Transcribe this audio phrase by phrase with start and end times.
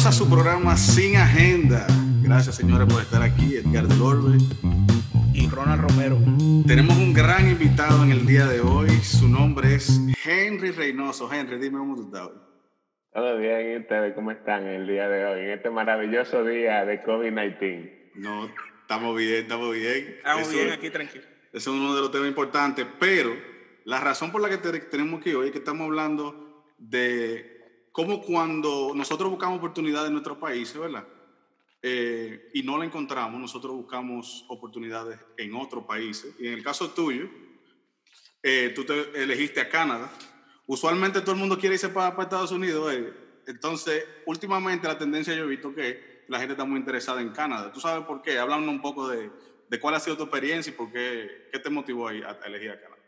[0.00, 1.86] Bienvenidos a su programa Sin Agenda.
[2.22, 3.56] Gracias, señores, por estar aquí.
[3.56, 4.38] Edgar del Orbe
[5.34, 6.16] y Ronald Romero.
[6.66, 8.88] Tenemos un gran invitado en el día de hoy.
[9.02, 11.30] Su nombre es Henry Reynoso.
[11.30, 12.30] Henry, dime cómo tú estás.
[13.12, 17.02] Todo bien, ¿y ustedes cómo están el día de hoy, en este maravilloso día de
[17.04, 18.12] COVID-19?
[18.14, 18.48] No,
[18.80, 20.14] estamos bien, estamos bien.
[20.16, 21.24] Estamos bien aquí, tranquilo.
[21.52, 23.36] Ese es uno de los temas importantes, pero
[23.84, 27.59] la razón por la que tenemos que hoy es que estamos hablando de
[27.92, 31.06] cómo cuando nosotros buscamos oportunidades en nuestros países, ¿verdad?
[31.82, 36.34] Eh, y no la encontramos, nosotros buscamos oportunidades en otros países.
[36.38, 37.28] Y en el caso tuyo,
[38.42, 40.10] eh, tú te elegiste a Canadá
[40.70, 42.94] usualmente todo el mundo quiere irse para, Estados Unidos.
[42.94, 43.12] Eh.
[43.48, 47.72] Entonces, últimamente la tendencia yo he visto que la gente está muy interesada en Canadá.
[47.72, 48.38] ¿Tú sabes por qué?
[48.38, 49.30] Háblanos un poco de,
[49.68, 52.70] de, cuál ha sido tu experiencia y por qué, qué te motivó a, a elegir
[52.70, 53.02] a Canadá.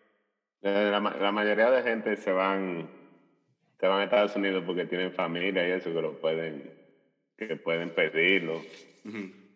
[0.63, 2.91] Eh, la, mayoría de gente se van,
[3.83, 6.71] se van a Estados Unidos porque tienen familia y eso que lo pueden,
[7.37, 8.63] que pueden pedirlo.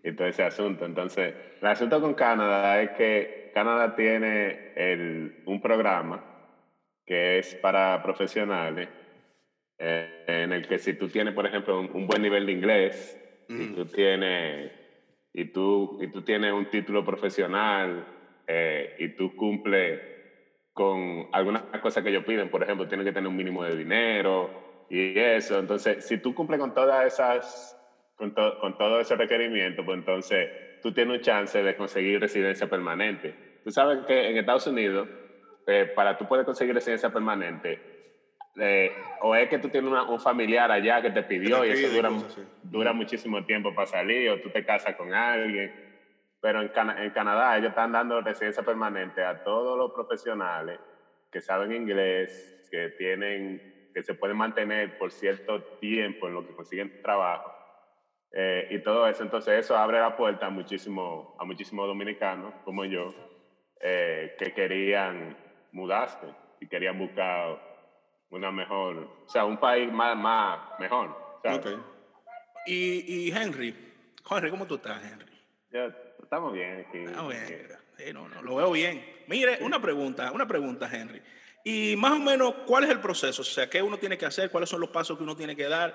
[0.02, 0.84] Y todo ese asunto.
[0.84, 1.32] Entonces,
[1.62, 6.24] el asunto con Canadá es que Canadá tiene el, un programa
[7.06, 8.88] que es para profesionales,
[9.78, 13.76] eh, en el que si tú tienes, por ejemplo, un, buen nivel de inglés y,
[13.76, 14.72] tú tienes,
[15.32, 18.04] y, tú, y tú tienes un título profesional
[18.48, 20.15] eh, y tú cumples
[20.76, 24.50] con algunas cosas que ellos piden, por ejemplo, tienes que tener un mínimo de dinero
[24.90, 25.58] y eso.
[25.58, 27.74] Entonces, si tú cumples con todas esas,
[28.14, 30.50] con, con todo ese requerimiento, pues entonces
[30.82, 33.34] tú tienes un chance de conseguir residencia permanente.
[33.64, 35.08] Tú sabes que en Estados Unidos
[35.66, 37.80] eh, para tú poder conseguir residencia permanente,
[38.60, 38.90] eh,
[39.22, 42.10] o es que tú tienes un familiar allá que te pidió y eso dura,
[42.60, 45.72] dura muchísimo tiempo para salir, o tú te casas con alguien.
[46.46, 50.78] Pero en, en Canadá ellos están dando residencia permanente a todos los profesionales
[51.28, 56.54] que saben inglés, que tienen, que se pueden mantener por cierto tiempo en lo que
[56.54, 57.50] consiguen trabajo.
[58.30, 62.84] Eh, y todo eso, entonces eso abre la puerta a muchísimos a muchísimos dominicanos como
[62.84, 63.12] yo
[63.80, 65.36] que querían
[65.72, 66.28] mudaste
[66.60, 67.60] y querían buscar
[68.30, 71.40] una mejor, o sea, un país más, más mejor.
[71.40, 71.76] Okay.
[72.66, 73.74] Y, y Henry,
[74.30, 75.32] Henry, ¿cómo tú estás, Henry?
[75.72, 75.92] Ya,
[76.26, 77.04] estamos bien aquí.
[77.14, 78.14] Ah, bien.
[78.14, 79.04] no, no, lo veo bien.
[79.26, 81.22] Mire, una pregunta, una pregunta, Henry.
[81.64, 83.42] Y más o menos, ¿cuál es el proceso?
[83.42, 84.50] O sea, ¿qué uno tiene que hacer?
[84.50, 85.94] ¿Cuáles son los pasos que uno tiene que dar?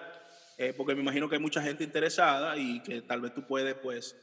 [0.58, 3.76] Eh, porque me imagino que hay mucha gente interesada y que tal vez tú puedes,
[3.76, 4.16] pues,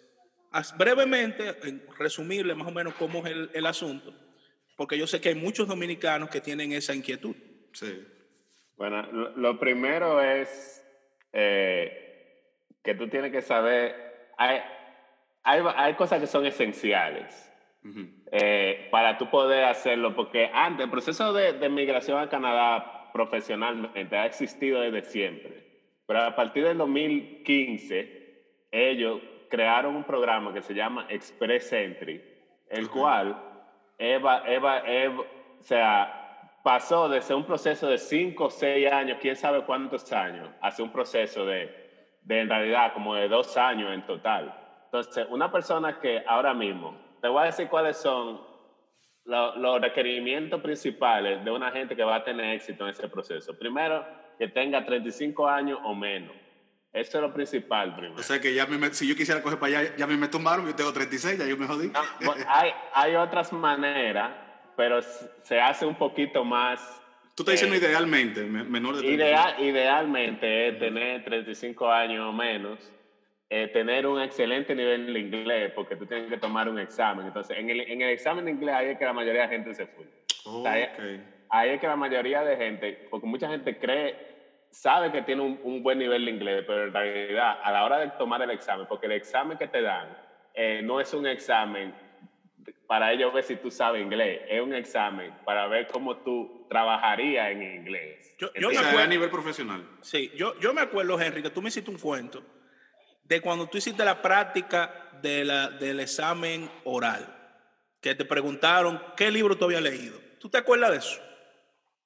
[0.76, 1.56] brevemente
[1.98, 4.12] resumirle más o menos cómo es el, el asunto
[4.78, 7.34] porque yo sé que hay muchos dominicanos que tienen esa inquietud.
[7.72, 8.00] Sí.
[8.76, 9.02] Bueno,
[9.34, 10.86] lo, primero es
[11.32, 12.54] eh,
[12.84, 14.60] que tú tienes que saber, hay,
[15.48, 17.50] hay, hay cosas que son esenciales
[18.31, 24.16] eh, para tú poder hacerlo, porque antes el proceso de, de migración a Canadá profesionalmente
[24.16, 25.64] ha existido desde siempre,
[26.06, 32.22] pero a partir del 2015 ellos crearon un programa que se llama Express Entry,
[32.69, 33.42] el cual
[33.97, 35.22] Eva, Eva, Eva,
[35.58, 40.12] o sea, pasó de ser un proceso de cinco o seis años, quién sabe cuántos
[40.12, 44.67] años, a ser un proceso de, de en realidad como de dos años en total.
[44.88, 48.41] Entonces, una persona que ahora mismo, te voy a decir cuáles son
[49.25, 53.59] los, los requerimientos principales de una gente que va a tener éxito en ese proceso.
[53.59, 54.04] Primero,
[54.38, 56.34] que tenga 35 años o menos.
[56.93, 58.19] Eso es lo principal primero.
[58.19, 60.66] O sea que ya me, si yo quisiera coger para allá, ya me, me tumbaron,
[60.66, 61.93] yo tengo 36, ya yo me jodí.
[62.49, 64.32] hay, hay otras maneras,
[64.76, 65.00] pero
[65.43, 66.81] se hace un poquito más...
[67.34, 69.15] Tú estás diciendo eh, idealmente, menor de 35.
[69.15, 72.78] Ideal, idealmente es tener 35 años o menos,
[73.50, 77.26] eh, tener un excelente nivel de inglés, porque tú tienes que tomar un examen.
[77.26, 79.75] Entonces, en el, en el examen de inglés ahí es que la mayoría de gente
[79.75, 80.06] se fue.
[81.50, 84.38] ahí es que la mayoría de gente, porque mucha gente cree
[84.70, 88.10] sabe que tiene un, buen nivel de inglés, pero en realidad a la hora de
[88.19, 90.08] tomar el examen, porque el examen que te dan
[90.54, 91.94] eh, no es un examen
[92.87, 97.50] para ellos ver si tú sabes inglés, es un examen para ver cómo tú trabajarías
[97.50, 98.34] en inglés.
[98.38, 99.84] Yo, yo me acuerdo, a nivel profesional.
[100.00, 102.43] Sí, yo, yo me acuerdo, Henry, que tú me hiciste un cuento
[103.28, 104.90] de cuando tú hiciste la práctica
[105.20, 107.26] de la, del examen oral,
[108.00, 110.19] que te preguntaron qué libro tú habías leído.
[110.40, 111.20] ¿Tú te acuerdas de eso?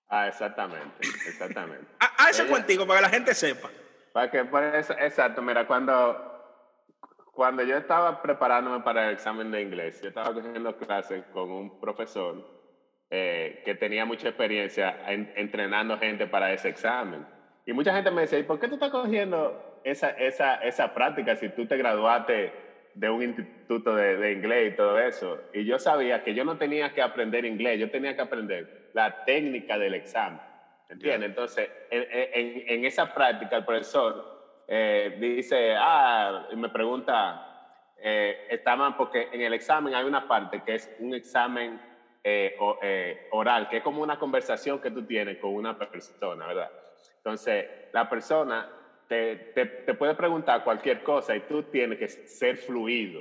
[0.09, 1.87] Ah, exactamente, exactamente.
[2.19, 3.71] a, ese cuentico, para que la gente sepa.
[4.13, 6.91] Para que, por eso, exacto, mira, cuando,
[7.33, 11.81] cuando yo estaba preparándome para el examen de inglés, yo estaba cogiendo clases con un
[11.81, 12.45] profesor
[13.11, 17.27] eh, que tenía mucha experiencia entrenando gente para ese examen.
[17.65, 21.37] Y mucha gente me decía, ¿y por qué tú estás cogiendo esa, esa, esa práctica
[21.37, 22.53] si tú te graduaste
[22.95, 25.41] de un instituto de, de, inglés y todo eso.
[25.53, 29.25] Y yo sabía que yo no tenía que aprender inglés, yo tenía que aprender la
[29.25, 30.41] técnica del examen.
[30.89, 31.31] ¿Entiendes?
[31.31, 37.53] Entonces, en, en, esa práctica, el profesor eh, dice, ah, y me pregunta,
[37.97, 41.81] eh, estaban, porque en el examen hay una parte que es un examen
[42.25, 46.71] eh, eh, oral, que es como una conversación que tú tienes con una persona, ¿verdad?
[47.17, 48.69] Entonces, la persona
[49.13, 53.21] te, te, te puede preguntar cualquier cosa y tú tienes que ser fluido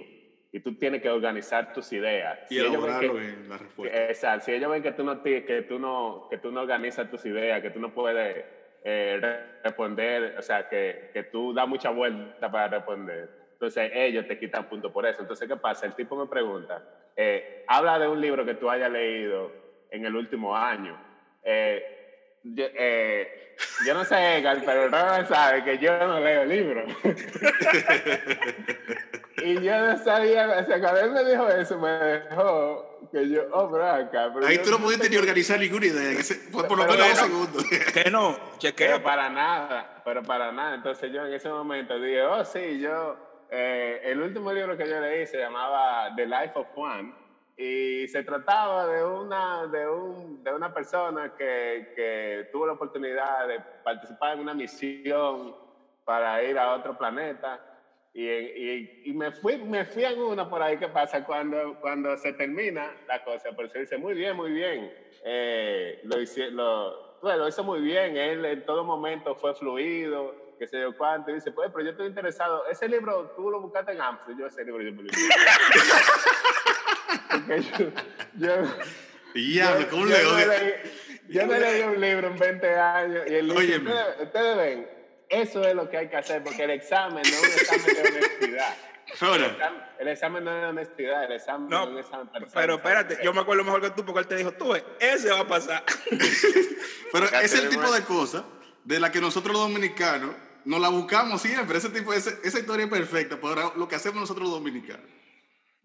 [0.50, 2.40] y tú tienes que organizar tus ideas.
[2.50, 4.08] Y si elaborarlo en la respuesta.
[4.08, 4.46] Exacto.
[4.46, 7.62] Si ellos ven que tú no, que tú no, que tú no organizas tus ideas,
[7.62, 8.46] que tú no puedes
[8.86, 14.40] eh, responder, o sea, que, que tú das mucha vuelta para responder, entonces ellos te
[14.40, 15.22] quitan punto por eso.
[15.22, 15.86] Entonces, ¿qué pasa?
[15.86, 16.82] El tipo me pregunta,
[17.18, 19.52] eh, habla de un libro que tú hayas leído
[19.90, 20.98] en el último año.
[21.44, 22.01] Eh,
[22.44, 23.56] yo, eh,
[23.86, 26.92] yo, no sé, Edgar, pero no sabe que yo no leo libros.
[29.44, 33.44] y yo no sabía, o sea, cuando él me dijo eso, me dejó que yo,
[33.52, 34.32] oh, pero acá.
[34.34, 36.20] Pero Ahí tú no pudiste ni organizar ninguna idea,
[36.52, 37.66] por, por lo menos dos segundos.
[37.94, 38.88] Que no, chequea.
[38.88, 40.76] Pero para nada, pero para nada.
[40.76, 43.18] Entonces yo en ese momento dije, oh, sí, yo,
[43.52, 47.21] eh, el último libro que yo leí se llamaba The Life of Juan
[47.58, 53.48] y se trataba de una, de un, de una persona que, que tuvo la oportunidad
[53.48, 55.56] de participar en una misión
[56.04, 57.60] para ir a otro planeta.
[58.14, 62.18] Y, y, y, me, fui, me fui en una por ahí que pasa cuando, cuando
[62.18, 64.92] se termina la cosa, pero se dice, muy bien, muy bien,
[65.24, 70.36] eh, lo, hice, lo, bueno, lo hizo muy bien, él en todo momento fue fluido,
[70.60, 73.62] que se dio cuánto, y dice, pues, pero yo estoy interesado, ese libro tú lo
[73.62, 75.10] buscaste en Amazon, yo ese libro yo me lo
[77.48, 77.92] yo,
[78.38, 78.64] yo,
[79.36, 80.74] ya, yo, ¿cómo yo le no leí,
[81.30, 83.90] yo no leí un libro en 20 años y el libro, Óyeme.
[83.92, 84.90] ustedes, ustedes ven,
[85.30, 88.10] eso es lo que hay que hacer, porque el examen no es un examen de
[88.10, 88.76] honestidad.
[89.22, 92.28] El Ahora, examen, el examen no es de honestidad, el examen No, es un examen
[92.54, 95.30] Pero espérate, yo me acuerdo mejor que tú porque él te dijo, tú ves, ese
[95.32, 95.84] va a pasar.
[97.12, 98.44] pero Ya es el tipo de cosas
[98.84, 100.32] de la que nosotros los dominicanos
[100.66, 101.78] nos la buscamos siempre.
[101.78, 105.06] Ese tipo, ese- esa historia es perfecta para lo que hacemos nosotros los dominicanos.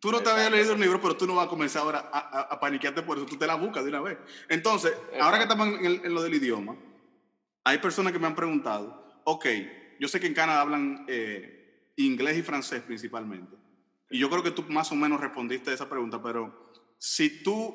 [0.00, 2.18] Tú no te habías leído un libro, pero tú no vas a comenzar ahora a,
[2.18, 3.26] a, a paniquearte por eso.
[3.26, 4.18] Tú te la buscas de una vez.
[4.48, 6.76] Entonces, ahora que estamos en, el- en lo del idioma,
[7.64, 8.94] hay personas que me han preguntado,
[9.24, 9.46] ok,
[9.98, 11.50] yo sé que en Canadá hablan eh,
[11.96, 13.56] inglés y francés principalmente.
[14.10, 16.54] Y yo creo que tú más o menos respondiste a esa pregunta, pero
[16.98, 17.74] si tú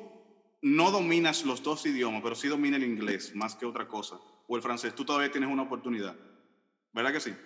[0.62, 4.16] no dominas los dos idiomas, pero sí dominas el inglés más que otra cosa,
[4.46, 6.16] o el francés, tú todavía tienes una oportunidad.
[6.92, 7.36] ¿Verdad que sí?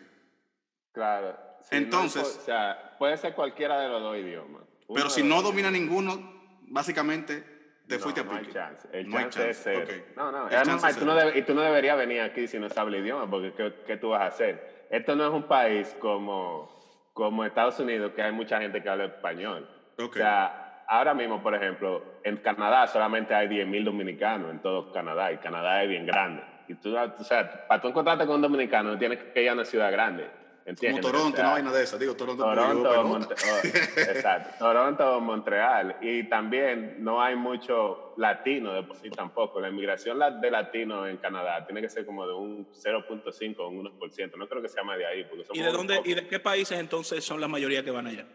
[0.93, 1.46] Claro.
[1.71, 4.63] No Entonces- impo- o sea, puede ser cualquiera de los dos idiomas.
[4.89, 6.33] Uno Pero si no domina ninguno,
[6.69, 7.45] básicamente
[7.89, 8.53] te no, fuiste a no hay pique.
[8.53, 8.89] chance.
[8.93, 10.03] El No hay chance, es chance, cero.
[10.13, 10.17] ok.
[10.17, 10.47] No, no.
[10.47, 13.53] Además, tú no y tú no deberías venir aquí si no sabes el idioma, porque
[13.53, 14.87] ¿qué, qué tú vas a hacer?
[14.91, 16.71] Esto no es un país como,
[17.13, 19.69] como Estados Unidos, que hay mucha gente que habla español.
[19.99, 20.11] Ok.
[20.11, 25.33] O sea, ahora mismo, por ejemplo, en Canadá solamente hay 10.000 dominicanos en todo Canadá,
[25.33, 26.43] y Canadá es bien grande.
[26.69, 29.65] Y tú, o sea, para tú encontrarte con un dominicano, tienes que ir a una
[29.65, 30.29] ciudad grande.
[30.75, 31.01] Como.
[31.01, 31.97] Toronto, O sea, una vaina de esa.
[31.97, 32.43] Digo, Toronto.
[32.43, 33.67] Toronto, Monte- oh,
[34.11, 34.51] exacto.
[34.59, 35.97] Toronto, Montreal.
[36.01, 39.61] Y también no hay mucho latino de por sí tampoco.
[39.61, 43.69] La inmigración la- de latinos en Canadá tiene que ser como de un 0.5 o
[43.69, 44.37] un 1%.
[44.37, 45.23] No creo que sea más de ahí.
[45.25, 48.09] Porque somos ¿Y de dónde y de qué países entonces son la mayoría que van
[48.09, 48.27] allá?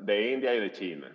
[0.00, 1.14] De India y de China.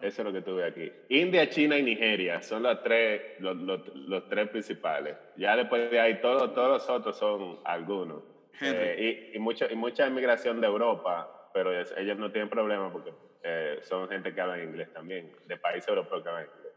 [0.00, 0.92] Eso es lo que tuve aquí.
[1.08, 5.16] India, China y Nigeria son los tres, los, los- los tres principales.
[5.36, 8.22] Ya después de ahí, todos, todos los otros son algunos.
[8.60, 13.12] Eh, y, y, mucho, y mucha inmigración de Europa, pero ellos no tienen problema porque
[13.42, 16.72] eh, son gente que habla inglés también, de países europeos que hablan inglés.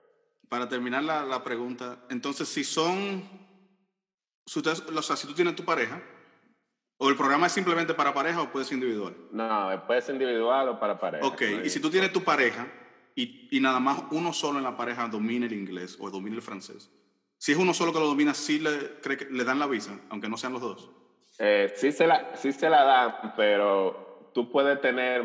[0.50, 3.24] Para terminar la, la pregunta, entonces, si son.
[4.46, 6.01] Si, ustedes- o sea, si tú tienes tu pareja,
[7.00, 9.15] o el programa es simplemente para pareja o puede ser individual.
[9.31, 11.25] No, puede ser individual o para pareja.
[11.25, 11.65] Ok, ¿no?
[11.65, 12.67] y si tú tienes tu pareja
[13.13, 16.41] y, y nada más uno solo en la pareja domina el inglés o domina el
[16.41, 16.89] francés,
[17.38, 20.00] si es uno solo que lo domina, sí le, cree que le dan la visa,
[20.10, 20.91] aunque no sean los dos.
[21.39, 25.22] Eh, sí, se la, sí se la dan, pero tú puedes tener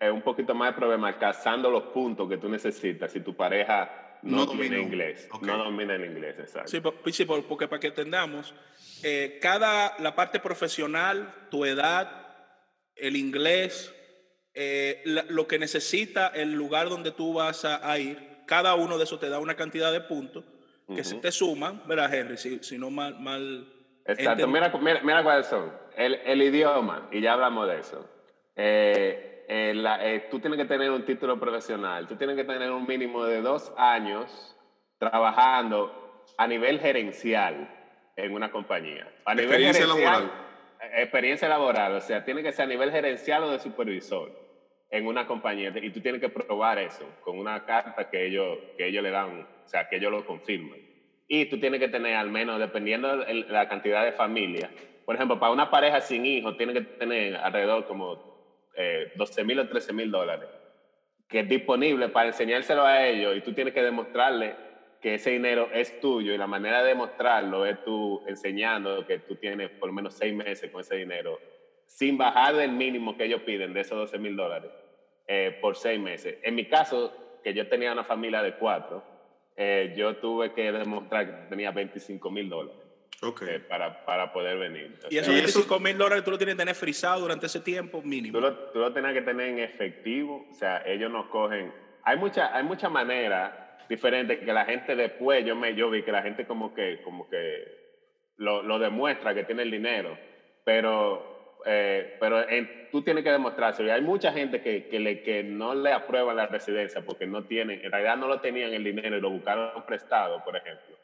[0.00, 4.18] eh, un poquito más de problemas cazando los puntos que tú necesitas si tu pareja
[4.22, 4.82] no, No domina domina.
[4.82, 5.28] inglés.
[5.30, 5.42] Ok.
[5.46, 6.68] No domina el inglés, exacto.
[6.70, 6.80] Sí,
[7.24, 8.54] por- porque para que entendamos,
[9.02, 12.10] eh, cada, la parte profesional, tu edad,
[12.96, 13.94] el inglés,
[14.54, 18.98] eh, la- lo que necesita el lugar donde tú vas a, a ir, cada uno
[18.98, 20.44] de esos te da una cantidad de puntos
[20.94, 22.36] que se te suman, ¿verdad, Henry?
[22.36, 23.18] Si, si no mal...
[23.20, 23.76] mal
[24.06, 25.72] Exacto, mira, mira, mira cuáles son.
[25.96, 28.08] El, el idioma, y ya hablamos de eso.
[28.56, 32.70] Eh, eh, la- eh, tú tienes que tener un título profesional, tú tienes que tener
[32.70, 34.56] un mínimo de dos años
[34.98, 35.90] trabajando
[36.36, 37.68] a nivel gerencial
[38.16, 39.12] en una compañía.
[39.24, 40.24] A nivel Experiencia laboral.
[40.80, 44.30] eh, Experiencia laboral, o sea, tiene que ser a nivel gerencial o de supervisor
[44.90, 48.86] en una compañía y tú tienes que probar eso con una carta que ellos, que
[48.88, 50.78] ellos le dan, o sea, que ellos lo confirman.
[51.32, 54.68] Y tú tienes que tener al menos, dependiendo de la cantidad de familias,
[55.04, 58.20] por ejemplo, para una pareja sin hijos, tiene que tener alrededor como
[58.74, 60.48] eh, 12 mil o 13 mil dólares,
[61.28, 64.56] que es disponible para enseñárselo a ellos y tú tienes que demostrarle
[65.00, 69.36] que ese dinero es tuyo y la manera de demostrarlo es tú enseñando que tú
[69.36, 71.38] tienes por lo menos seis meses con ese dinero
[71.86, 74.72] sin bajar del mínimo que ellos piden de esos 12 mil dólares
[75.28, 76.38] eh, por seis meses.
[76.42, 79.04] En mi caso, que yo tenía una familia de cuatro,
[79.62, 82.80] eh, yo tuve que demostrar que tenía 25 mil dólares.
[83.20, 83.48] Okay.
[83.56, 84.98] Eh, para, para poder venir.
[85.10, 88.38] y esos 25 mil dólares tú lo tienes que tener frisado durante ese tiempo mínimo.
[88.38, 91.74] Tú lo, tú lo tienes que tener en efectivo, o sea, ellos nos cogen.
[92.04, 96.12] Hay mucha, hay mucha manera diferente que la gente después, yo, me, yo vi que
[96.12, 97.62] la gente como que, como que
[98.38, 100.16] lo, lo demuestra que tiene el dinero,
[100.64, 103.88] pero, eh, pero en, tú tienes que demostrárselo.
[103.88, 107.44] Y hay mucha gente que, que, le, que no le aprueban la residencia porque no
[107.44, 110.96] tienen, en realidad no lo tenían el dinero y lo buscaron prestado, por ejemplo.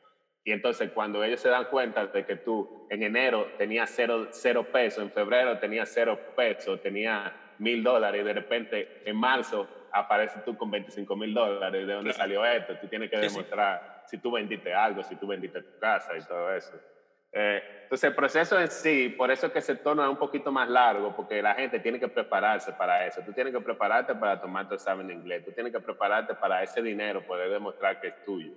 [0.45, 4.69] Y entonces cuando ellos se dan cuenta de que tú en enero tenías cero, cero
[4.71, 10.45] pesos, en febrero tenías cero pesos, tenías mil dólares y de repente en marzo apareces
[10.45, 12.77] tú con 25 mil dólares, ¿de dónde salió esto?
[12.77, 16.55] Tú tienes que demostrar si tú vendiste algo, si tú vendiste tu casa y todo
[16.55, 16.81] eso.
[17.39, 20.71] Eh, entonces el proceso en sí, por eso es que se torna un poquito más
[20.71, 23.21] largo, porque la gente tiene que prepararse para eso.
[23.27, 26.63] Tú tienes que prepararte para tomar tu examen de inglés, tú tienes que prepararte para
[26.63, 28.53] ese dinero, poder demostrar que es tuyo.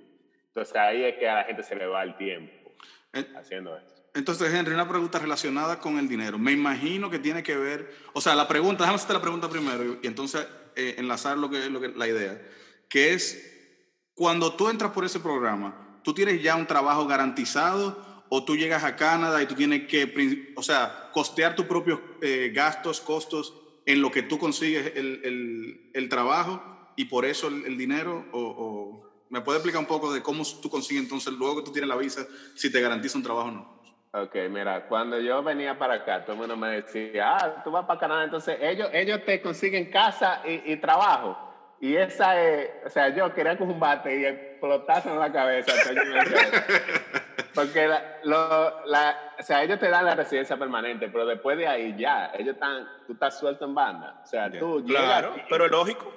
[0.48, 2.71] Entonces ahí es que a la gente se le va el tiempo
[3.36, 3.95] haciendo eso.
[4.15, 6.39] Entonces, Henry, una pregunta relacionada con el dinero.
[6.39, 10.00] Me imagino que tiene que ver, o sea, la pregunta, déjame hacerte la pregunta primero
[10.01, 12.41] y, entonces eh, enlazar lo que, lo que, la idea,
[12.88, 13.83] que es,
[14.15, 18.83] cuando tú entras por ese programa, ¿tú tienes ya un trabajo garantizado o tú llegas
[18.83, 23.53] a Canadá y tú tienes que, o sea, costear tus propios eh, gastos, costos
[23.86, 28.25] en lo que tú consigues el, el, el trabajo y por eso el, el dinero?
[28.31, 31.71] O, o, ¿Me puede explicar un poco de cómo tú consigues entonces, luego que tú
[31.71, 33.79] tienes la visa, si te garantiza un trabajo o no?
[34.12, 37.86] Ok, mira, cuando yo venía para acá, todo el mundo me decía, ah, tú vas
[37.86, 41.38] para Canadá, entonces ellos, ellos te consiguen casa y, y trabajo.
[41.79, 45.71] Y esa es, o sea, yo quería con un bate y explotarse en la cabeza.
[47.53, 51.68] Porque la, lo, la, o sea, ellos te dan la residencia permanente, pero después de
[51.68, 54.22] ahí ya, ellos están, tú estás suelto en banda.
[54.24, 54.60] O sea, Yeah.
[54.60, 56.13] tú Claro, llegas aquí- pero es lógico.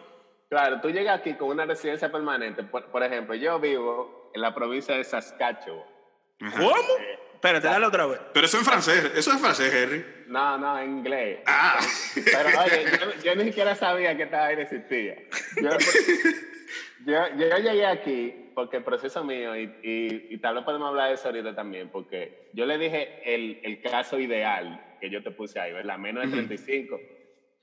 [0.48, 2.62] Claro, tú llegas aquí con una residencia permanente.
[2.62, 5.84] Por, por ejemplo, yo vivo en la provincia de Saskatchewan.
[6.42, 6.58] Ajá.
[6.58, 6.74] ¿Cómo?
[7.34, 8.20] Espérate, dale otra vez.
[8.34, 10.24] Pero eso en francés, eso es francés, Henry.
[10.28, 11.40] No, no, en inglés.
[11.46, 11.80] Ah.
[12.14, 15.16] Pero oye, yo, yo ni siquiera sabía que esta vaina existía.
[15.60, 15.70] Yo,
[17.06, 21.08] yo, yo llegué aquí porque el proceso mío, y, y, y tal vez podemos hablar
[21.08, 25.30] de eso ahorita también, porque yo le dije el, el caso ideal que yo te
[25.30, 25.98] puse ahí, ¿verdad?
[25.98, 27.00] Menos de 35.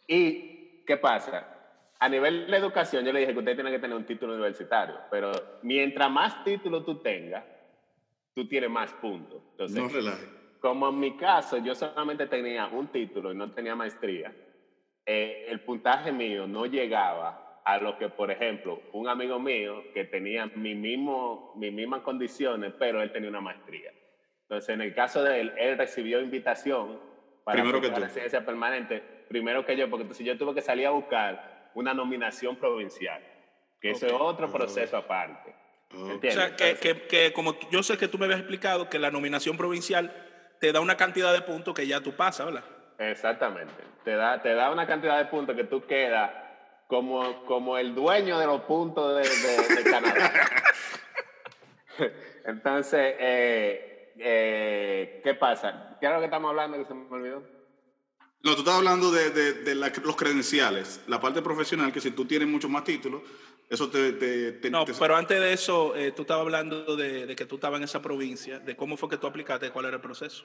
[0.08, 1.48] ¿Y qué pasa?
[2.00, 4.96] A nivel de educación, yo le dije que usted tiene que tener un título universitario,
[5.12, 5.31] pero
[5.62, 7.46] mientras más títulos tú tengas,
[8.34, 9.43] tú tienes más puntos.
[9.51, 10.25] Entonces, No relaje.
[10.60, 14.34] como en mi caso, yo solamente tenía un título y no tenía maestría,
[15.05, 20.05] eh, el puntaje mío no llegaba a lo que, por ejemplo, un amigo mío que
[20.05, 23.91] tenía mi mismo, mis mismas condiciones, pero él tenía una maestría.
[24.43, 26.99] Entonces, en el caso de él, él recibió invitación
[27.43, 27.99] para Primero que tú.
[27.99, 32.55] residencia permanente, primero que yo, porque entonces yo tuve que salir a buscar una nominación
[32.55, 33.21] provincial,
[33.79, 35.53] que eso es otro proceso aparte.
[35.93, 36.03] Oh.
[36.03, 36.33] O ¿Entiendes?
[36.33, 39.57] sea, que, que, que como yo sé que tú me habías explicado que la nominación
[39.57, 40.11] provincial
[40.59, 42.63] te da una cantidad de puntos que ya tú pasas, ¿verdad?
[42.99, 43.73] Exactamente.
[44.03, 46.31] Te da, te da una cantidad de puntos que tú quedas
[47.00, 50.34] como, como el dueño de los puntos de, de- de Canadá.
[52.46, 55.98] Entonces, eh, eh, ¿qué pasa?
[56.00, 57.43] ¿Qué es lo que estamos hablando que se me olvidó?
[58.41, 62.10] No, tú estás hablando de, de, de la- los credenciales, la parte profesional, que si
[62.10, 63.22] tú tienes muchos más títulos,
[63.69, 64.13] eso te...
[64.13, 67.46] te, te- No, te- pero antes de eso, eh, tú estabas hablando de, de que
[67.46, 70.43] tú estabas en esa provincia, de cómo fue que tú aplicaste, cuál era el proceso.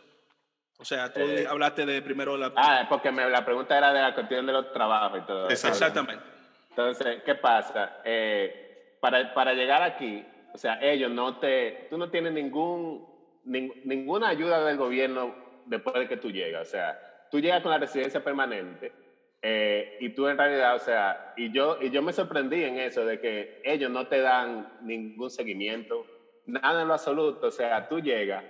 [0.76, 2.52] O sea, tú Eh, hablaste de primero la...
[2.54, 5.48] Ah, porque me- la pregunta era de la cuestión de los trabajos y todo.
[5.48, 6.33] Exactamente.
[6.76, 7.92] Entonces, ¿qué pasa?
[8.02, 8.52] Eh,
[9.00, 13.04] para, para llegar aquí, o sea, ellos no te, tú no tienes ningún,
[13.44, 16.62] nin- ninguna ayuda del gobierno después de que tú llegas.
[16.62, 18.94] O sea, tú llegas con la residencia permanente
[19.42, 23.04] eh, y tú en realidad, o sea, y yo, y yo me sorprendí en eso,
[23.04, 26.08] de que ellos no te dan ningún seguimiento,
[26.44, 27.46] nada en lo absoluto.
[27.48, 28.44] O sea, tú llegas,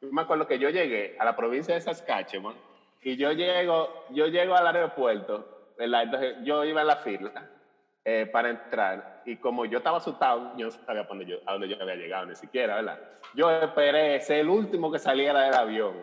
[0.00, 2.58] yo me acuerdo que yo llegué a la provincia de Saskatchewan
[3.00, 6.02] y yo llego, yo llego al aeropuerto, ¿verdad?
[6.04, 7.32] entonces yo iba en la fila
[8.08, 11.52] eh, para entrar y como yo estaba asustado, yo no sabía para dónde yo, a
[11.54, 13.00] dónde yo había llegado ni siquiera, ¿verdad?
[13.34, 15.94] Yo esperé ser el último que saliera del avión.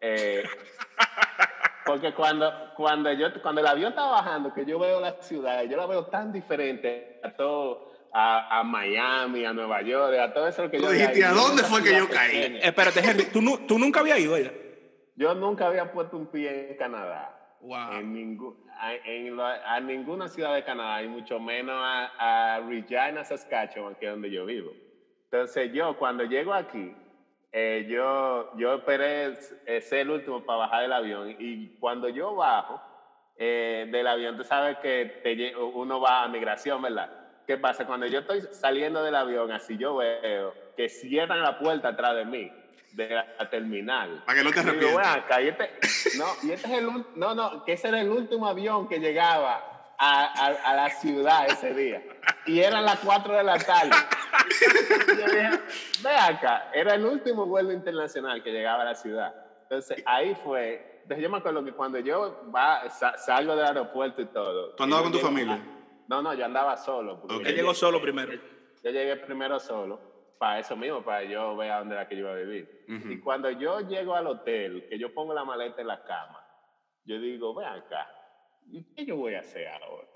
[0.00, 0.42] eh,
[1.84, 5.76] porque cuando, cuando, yo, cuando el avión está bajando, que yo veo la ciudad, yo
[5.76, 10.70] la veo tan diferente a todo, a, a Miami, a Nueva York, a todo eso
[10.70, 12.36] que Tú yo dijiste, ¿a dónde fue que yo caí?
[12.36, 14.52] Eh, espérate, Henry, ¿tú, nu- tú nunca habías ido allá.
[15.16, 17.36] yo nunca había puesto un pie en Canadá.
[17.92, 24.06] En ningún, a, ninguna ciudad de Canadá y mucho menos a, a, Regina, Saskatchewan, que
[24.06, 24.72] es donde yo vivo.
[25.24, 26.94] Entonces yo cuando llego aquí,
[27.52, 29.34] eh, yo, yo esperé
[29.66, 32.80] eh, ser el último para bajar del avión y cuando yo bajo
[33.36, 37.10] eh, del avión, tú sabes que te, uno va a migración, ¿verdad?
[37.46, 37.86] ¿Qué pasa?
[37.86, 42.24] Cuando yo estoy saliendo del avión, así yo veo que cierran la puerta atrás de
[42.24, 42.50] mí
[42.92, 44.22] de la terminal.
[44.26, 45.40] Para que no te arrepientas.
[45.40, 45.70] Y, este,
[46.18, 49.94] no, y este es el no, no, que ese era el último avión que llegaba
[49.98, 52.02] a, a, la ciudad ese día.
[52.46, 53.90] Y eran las 4 de la tarde.
[56.02, 59.34] ve acá, era el último vuelo internacional que llegaba a la ciudad.
[59.62, 61.00] Entonces ahí fue.
[61.02, 64.74] Entonces yo me acuerdo que cuando yo va, salgo del aeropuerto y todo.
[64.74, 65.60] ¿Tú andabas con tu familia?
[66.08, 67.22] No, no, yo andaba solo.
[67.44, 68.32] Él llegó solo primero.
[68.82, 72.22] Yo llegué primero solo para eso mismo, para yo ver a dónde era que yo
[72.22, 72.86] iba a vivir.
[72.88, 76.42] Y cuando yo llego al hotel, que yo pongo la maleta en la cama,
[77.04, 78.10] yo digo, ve acá,
[78.72, 80.08] ¿y qué yo voy a hacer ahora?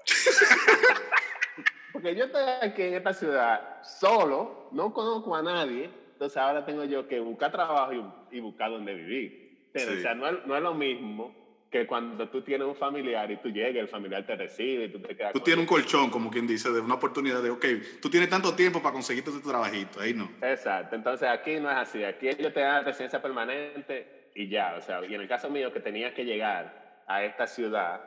[1.93, 6.85] Porque yo estoy aquí en esta ciudad solo, no conozco a nadie, entonces ahora tengo
[6.85, 7.93] yo que buscar trabajo
[8.31, 9.69] y, buscar dónde vivir.
[9.75, 11.43] O sea, no es, no es lo mismo
[11.75, 15.00] que cuando tú tienes un familiar y tú llegas, el familiar te recibe y tú
[15.00, 15.33] te quedas.
[15.33, 17.66] Tú tienes un colchón, como quien dice, de una oportunidad de, ok,
[18.00, 20.31] tú tienes tanto tiempo para conseguirte tu trabajito, ahí no.
[20.40, 24.83] Exacto, entonces aquí no es así, aquí ellos te dan residencia permanente y ya, o
[24.83, 28.00] sea, y en el caso mío que tenía que llegar a esta ciudad,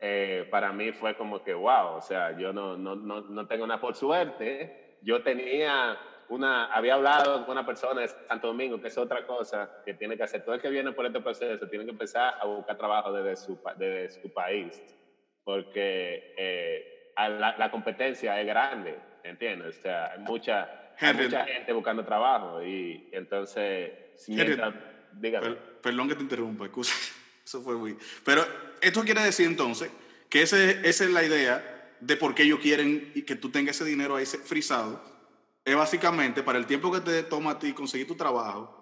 [0.00, 3.66] eh, para mí fue como que, wow, o sea, yo no, no, no, no tengo
[3.66, 5.98] nada por suerte, yo tenía
[6.28, 10.16] una, había hablado con una persona de Santo Domingo, que es otra cosa que tiene
[10.16, 10.44] que hacer.
[10.44, 13.58] Todo el que viene por este proceso tiene que empezar a buscar trabajo desde su,
[13.78, 14.82] desde su país,
[15.44, 19.78] porque eh, la, competencia es grande, ¿entiendes?
[19.78, 23.92] O sea, hay mucha, mucha gente buscando trabajo y entonces,
[24.28, 24.74] mientras,
[25.12, 25.56] dígame.
[25.82, 26.94] perdón que te interrumpa, excusa.
[27.44, 27.96] Eso fue muy...
[28.26, 28.44] Pero
[28.82, 29.90] esto quiere decir entonces
[30.28, 33.86] que ese, esa es la idea de por qué ellos quieren que tú tengas ese
[33.88, 35.17] dinero ahí frisado
[35.68, 38.74] es básicamente para el tiempo que te toma a ti conseguir tu trabajo,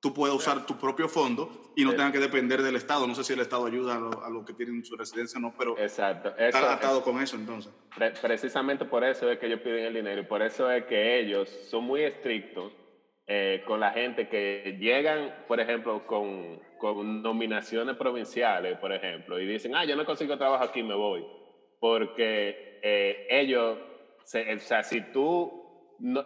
[0.00, 3.06] tú puedes usar tu propio fondo y no tengas que depender del Estado.
[3.06, 5.78] No sé si el Estado ayuda a los que tienen su residencia o no, pero
[5.78, 6.34] Exacto.
[6.36, 7.72] está atado con eso entonces.
[8.20, 11.48] precisamente por eso es que ellos piden el dinero y por eso es que ellos
[11.70, 12.72] son muy estrictos
[13.26, 19.46] eh, con la gente que llegan, por ejemplo, con, con nominaciones provinciales, por ejemplo, y
[19.46, 21.26] dicen, ah, yo no consigo trabajo aquí, me voy.
[21.80, 25.57] Porque eh, ellos, o sea, si tú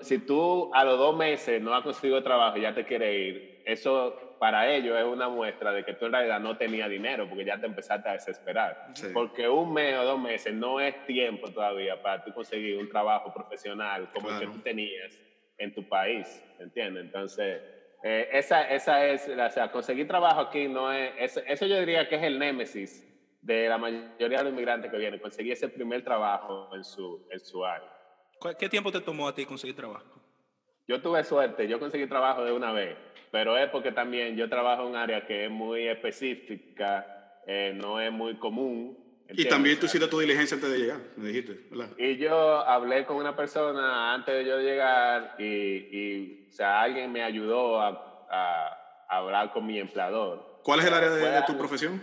[0.00, 3.60] si tú a los dos meses no has conseguido trabajo y ya te quieres ir,
[3.64, 7.44] eso para ellos es una muestra de que tú en realidad no tenías dinero porque
[7.44, 8.76] ya te empezaste a desesperar.
[9.12, 13.32] Porque un mes o dos meses no es tiempo todavía para tú conseguir un trabajo
[13.32, 15.20] profesional como el que tú tenías
[15.58, 17.04] en tu país, ¿entiendes?
[17.04, 17.62] Entonces,
[18.02, 22.16] eh, esa, esa es, o sea, conseguir trabajo aquí no es, eso yo diría que
[22.16, 23.06] es el némesis
[23.40, 27.38] de la mayoría de los inmigrantes que vienen, conseguir ese primer trabajo en su, en
[27.38, 27.91] su área.
[28.58, 30.04] ¿Qué tiempo te tomó a ti conseguir trabajo?
[30.88, 32.96] Yo tuve suerte, yo conseguí trabajo de una vez,
[33.30, 38.00] pero es porque también yo trabajo en un área que es muy específica, eh, no
[38.00, 38.98] es muy común.
[39.28, 41.96] Y también tú hiciste tu diligencia antes de llegar, me dijiste, ¿verdad?
[41.96, 47.10] Y yo hablé con una persona antes de yo llegar y, y o sea, alguien
[47.12, 50.60] me ayudó a, a, hablar con mi empleador.
[50.64, 52.02] ¿Cuál es el área de, tu profesión?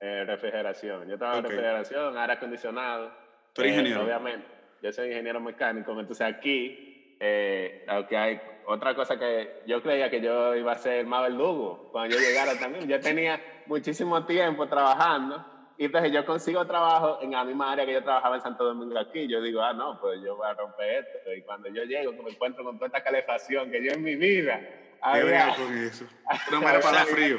[0.00, 1.08] Eh, refrigeración.
[1.08, 3.12] Yo trabajo en refrigeración, aire acondicionado.
[3.52, 4.00] ¿Tú eres ingeniero?
[4.00, 9.82] Eh, obviamente yo soy ingeniero mecánico, entonces aquí, eh, aunque hay otra cosa que yo
[9.82, 14.24] creía que yo iba a ser más verdugo cuando yo llegara también, yo tenía muchísimo
[14.26, 15.44] tiempo trabajando
[15.76, 18.98] y entonces yo consigo trabajo en la misma área que yo trabajaba en Santo Domingo
[18.98, 22.12] aquí, yo digo, ah, no, pues yo voy a romper esto y cuando yo llego
[22.22, 24.60] me encuentro con toda esta calefacción que yo en mi vida
[25.00, 25.54] había...
[25.56, 26.06] con eso?
[26.50, 27.38] No me para frío.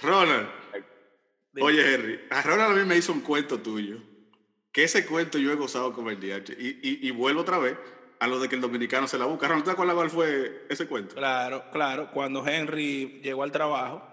[0.00, 0.48] Ronald,
[1.60, 4.15] oye Henry, a Ronald a mí me hizo un cuento tuyo
[4.76, 6.52] que ese cuento yo he gozado con el DH.
[6.52, 7.78] Y, y, vuelvo otra vez
[8.20, 9.48] a lo de que el dominicano se la busca.
[9.48, 11.14] ¿No te acuerdas cuál fue ese cuento?
[11.14, 12.10] Claro, claro.
[12.12, 14.06] Cuando Henry llegó al trabajo,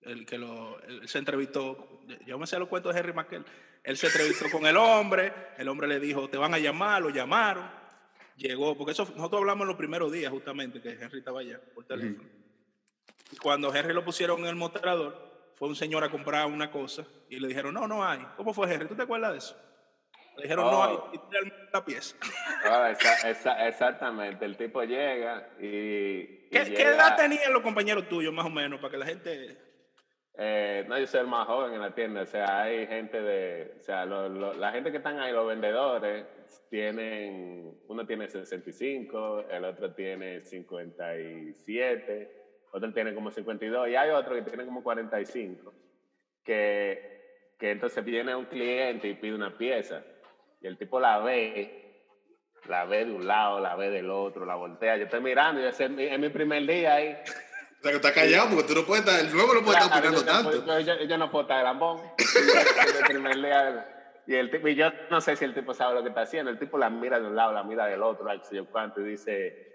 [0.00, 3.44] el que lo, se entrevistó, yo me sé los cuentos de Henry Maquel,
[3.84, 7.10] él se entrevistó con el hombre, el hombre le dijo, te van a llamar, lo
[7.10, 7.70] llamaron,
[8.34, 11.84] llegó, porque eso nosotros hablamos en los primeros días justamente, que Henry estaba allá por
[11.84, 12.28] teléfono.
[13.40, 17.38] Cuando Henry lo pusieron en el mostrador, fue un señor a comprar una cosa y
[17.38, 18.26] le dijeron, no, no hay.
[18.36, 18.88] ¿Cómo fue Henry?
[18.88, 19.56] ¿Tú te acuerdas de eso?
[20.36, 20.98] Le dijeron, no, hay
[21.72, 22.16] la pieza.
[22.68, 22.92] Ah,
[23.68, 26.48] exactamente, el tipo llega y...
[26.48, 29.56] ¿Qué, edad tenían los compañeros tuyos, más o menos, para que la gente...
[30.38, 33.76] Eh, no, yo soy el más joven en la tienda, o sea, hay gente de...
[33.78, 36.26] O sea, la gente que están ahí, los vendedores,
[36.68, 37.78] tienen...
[37.86, 44.42] Uno tiene 65, el otro tiene 57, otro tiene como 52 y hay otro que
[44.42, 45.72] tiene como 45,
[46.42, 50.02] que, que entonces viene un cliente y pide una pieza
[50.60, 51.86] y el tipo la ve,
[52.68, 54.96] la ve de un lado, la ve del otro, la voltea.
[54.96, 57.16] Yo estoy mirando, yo es mi, mi primer día ahí.
[57.78, 59.92] O sea, que está callado porque tú no puedes estar, el nuevo no puede estar
[59.92, 60.80] opinando yo, tanto.
[60.80, 62.00] Yo, yo, no puedo estar de lambón.
[62.98, 63.92] el primer día.
[64.26, 66.50] Y, el tipo, y yo no sé si el tipo sabe lo que está haciendo.
[66.50, 69.00] El tipo la mira de un lado, la mira del otro, ay, sé yo cuánto,
[69.00, 69.66] y dice,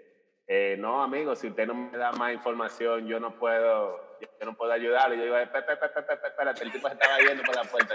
[0.46, 4.54] eh, no, amigo, si usted no me da más información, yo no puedo, yo no
[4.54, 5.16] puedo ayudarle.
[5.16, 7.94] Yo digo, espérate, espérate, espérate, el tipo se estaba yendo por la puerta.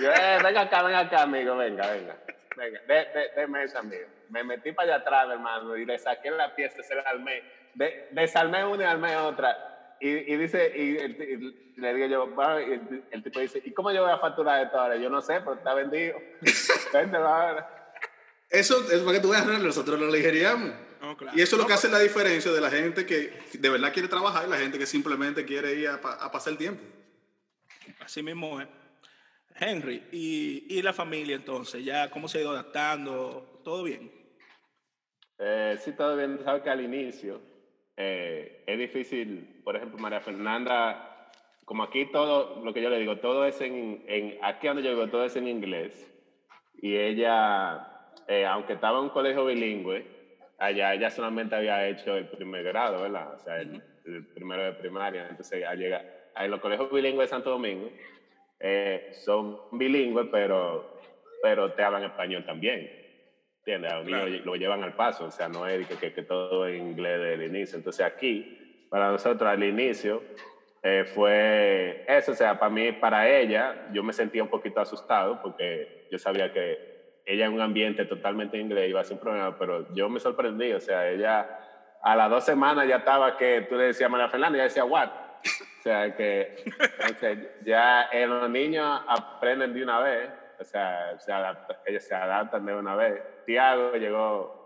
[0.00, 2.16] Yo, eh, venga acá, venga acá, amigo, venga, venga.
[2.56, 4.06] Venga, de, de, déme esa, amigo.
[4.30, 7.42] Me metí para allá atrás, hermano, y le saqué la pieza, se la armé.
[7.74, 9.96] De, desarmé una y armé otra.
[10.00, 13.72] Y, y dice, y, y, le digo yo, bueno, y el, el, tipo dice, ¿y
[13.72, 14.96] cómo yo voy a facturar esto ahora?
[14.96, 16.16] Yo no sé, pero está vendido.
[16.92, 17.68] Vende, va
[18.50, 20.72] Eso es para que tú veas, nosotros lo ligeríamos.
[21.00, 21.36] No, claro.
[21.36, 24.08] Y eso es lo que hace la diferencia de la gente que de verdad quiere
[24.08, 26.82] trabajar y la gente que simplemente quiere ir a, a pasar el tiempo.
[28.00, 28.68] Así mismo es.
[29.54, 31.84] Henry, ¿y, ¿y, la familia entonces?
[31.84, 33.60] ¿Ya cómo se ha ido adaptando?
[33.62, 34.10] ¿Todo bien?
[35.38, 36.40] Eh, sí, todo bien.
[36.42, 37.40] Sabes que al inicio
[37.96, 41.30] eh, es difícil, por ejemplo, María Fernanda,
[41.64, 44.90] como aquí todo, lo que yo le digo, todo es en, en aquí donde yo
[44.90, 46.12] vivo, todo es en inglés.
[46.82, 50.04] Y ella, eh, aunque estaba en un colegio bilingüe,
[50.58, 53.34] allá ella solamente había hecho el primer grado, ¿verdad?
[53.34, 55.28] O sea, el, el primero de primaria.
[55.28, 56.04] Entonces, al llegar,
[56.36, 57.88] en los colegios bilingües de Santo Domingo,
[58.60, 60.98] eh, son bilingües, pero,
[61.42, 62.90] pero te hablan español también.
[63.58, 63.92] ¿Entiendes?
[63.92, 64.30] A claro.
[64.44, 67.34] lo llevan al paso, o sea, no es que, que, que todo es inglés desde
[67.34, 67.78] el inicio.
[67.78, 70.22] Entonces aquí, para nosotros al inicio,
[70.86, 75.40] eh, fue eso, o sea, para mí, para ella, yo me sentía un poquito asustado
[75.40, 80.10] porque yo sabía que ella en un ambiente totalmente inglés iba un problema, pero yo
[80.10, 81.58] me sorprendí, o sea, ella
[82.02, 85.08] a las dos semanas ya estaba que tú le decías María Fernanda ella decía, what?
[85.78, 86.64] O sea, que
[87.64, 92.74] ya los niños aprenden de una vez, o sea, se adapta, ellos se adaptan de
[92.74, 93.22] una vez.
[93.44, 94.64] Tiago llegó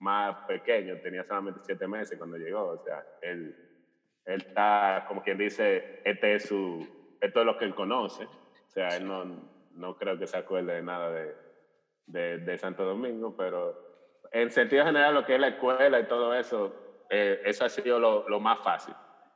[0.00, 3.56] más pequeño, tenía solamente siete meses cuando llegó, o sea, él,
[4.24, 8.70] él está, como quien dice, este es su, esto es lo que él conoce, o
[8.70, 9.24] sea, él no,
[9.72, 11.34] no creo que se acuerde de nada de,
[12.06, 16.34] de, de Santo Domingo, pero en sentido general lo que es la escuela y todo
[16.34, 16.74] eso,
[17.08, 18.94] eh, eso ha sido lo, lo más fácil.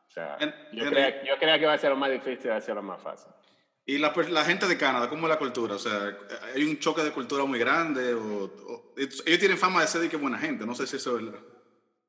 [0.09, 2.57] O sea, en, yo, en el, yo, que iba a ser lo más difícil, va
[2.57, 3.31] a ser lo más fácil.
[3.85, 5.75] ¿Y la, la, gente de Canadá, cómo es la cultura?
[5.75, 6.15] O sea,
[6.55, 8.13] ¿hay un choque de cultura muy grande?
[8.15, 11.19] O, o ellos tienen fama de ser de que buena gente, no sé si eso
[11.19, 11.41] es verdad.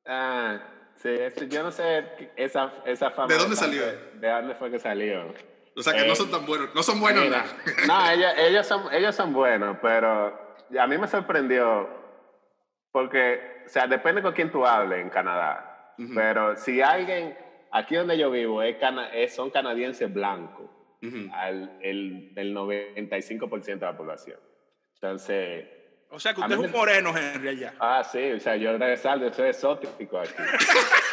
[0.05, 0.59] Ah,
[0.95, 3.27] sí, eso, yo no sé esa, esa fama.
[3.27, 3.85] ¿De dónde salió?
[3.85, 5.33] De, ¿De dónde fue que salió?
[5.75, 7.23] O sea, que eh, no son tan buenos, no son buenos.
[7.23, 7.45] Mira,
[7.87, 11.87] no, ellos, ellos, son, ellos son buenos, pero a mí me sorprendió
[12.91, 15.93] porque, o sea, depende con quién tú hables en Canadá.
[15.97, 16.15] Uh -huh.
[16.15, 17.37] Pero si alguien
[17.71, 20.69] aquí donde yo vivo es cana es, son canadienses blancos,
[21.01, 21.31] uh -huh.
[21.33, 24.39] al, el, el 95% de la población.
[24.95, 25.67] Entonces...
[26.11, 27.73] O sea, que usted es un moreno, Henry, allá.
[27.79, 30.33] Ah, sí, o sea, yo regresar, yo soy exótico aquí.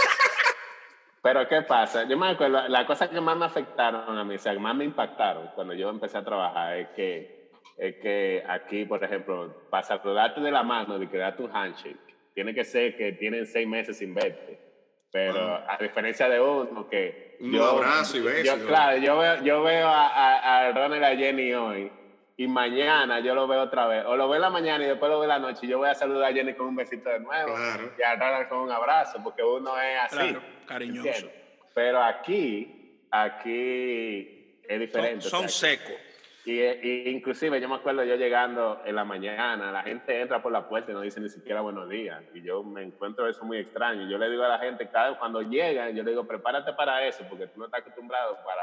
[1.26, 2.04] Pero ¿qué pasa?
[2.04, 4.76] Yo me acuerdo, la cosa que más me afectaron a mí, o sea, que más
[4.76, 9.82] me impactaron cuando yo empecé a trabajar es que, es que aquí, por ejemplo, para
[9.82, 11.98] saludarte de la mano, de que darte un handshake,
[12.32, 14.65] tiene que ser que tienen seis meses sin verte.
[15.16, 17.38] Pero a diferencia de uno que...
[17.40, 18.57] Un yo, abrazo y beso.
[18.57, 21.90] Yo, claro, yo veo, yo veo a, a, a Ronald y a Jenny hoy
[22.38, 24.05] y mañana yo lo veo otra vez.
[24.05, 25.79] O lo veo en la mañana y después lo veo en la noche y yo
[25.79, 27.55] voy a saludar a Jenny con un besito de nuevo.
[27.55, 27.92] Claro.
[27.98, 30.16] Y a Ronald con un abrazo, porque uno es así.
[30.16, 31.09] Claro, cariñoso.
[31.09, 31.35] ¿entiendes?
[31.74, 35.22] Pero aquí, aquí es diferente.
[35.22, 35.96] Son, son o sea, secos.
[36.46, 40.52] Y, y, inclusive yo me acuerdo yo llegando en la mañana, la gente entra por
[40.52, 42.22] la puerta y no dice ni siquiera buenos días.
[42.35, 44.09] Y yo me encuentro eso muy extraño.
[44.09, 47.04] Yo le digo a la gente, cada vez cuando llegan, yo le digo, prepárate para
[47.04, 48.62] eso, porque tú no estás acostumbrado para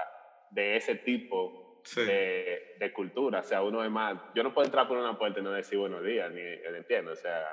[0.51, 2.05] de ese tipo sí.
[2.05, 3.39] de, de, cultura.
[3.39, 5.77] O sea, uno es más, yo no puedo entrar por una puerta y no decir
[5.77, 7.11] buenos días, ni entiendo.
[7.11, 7.45] O sea,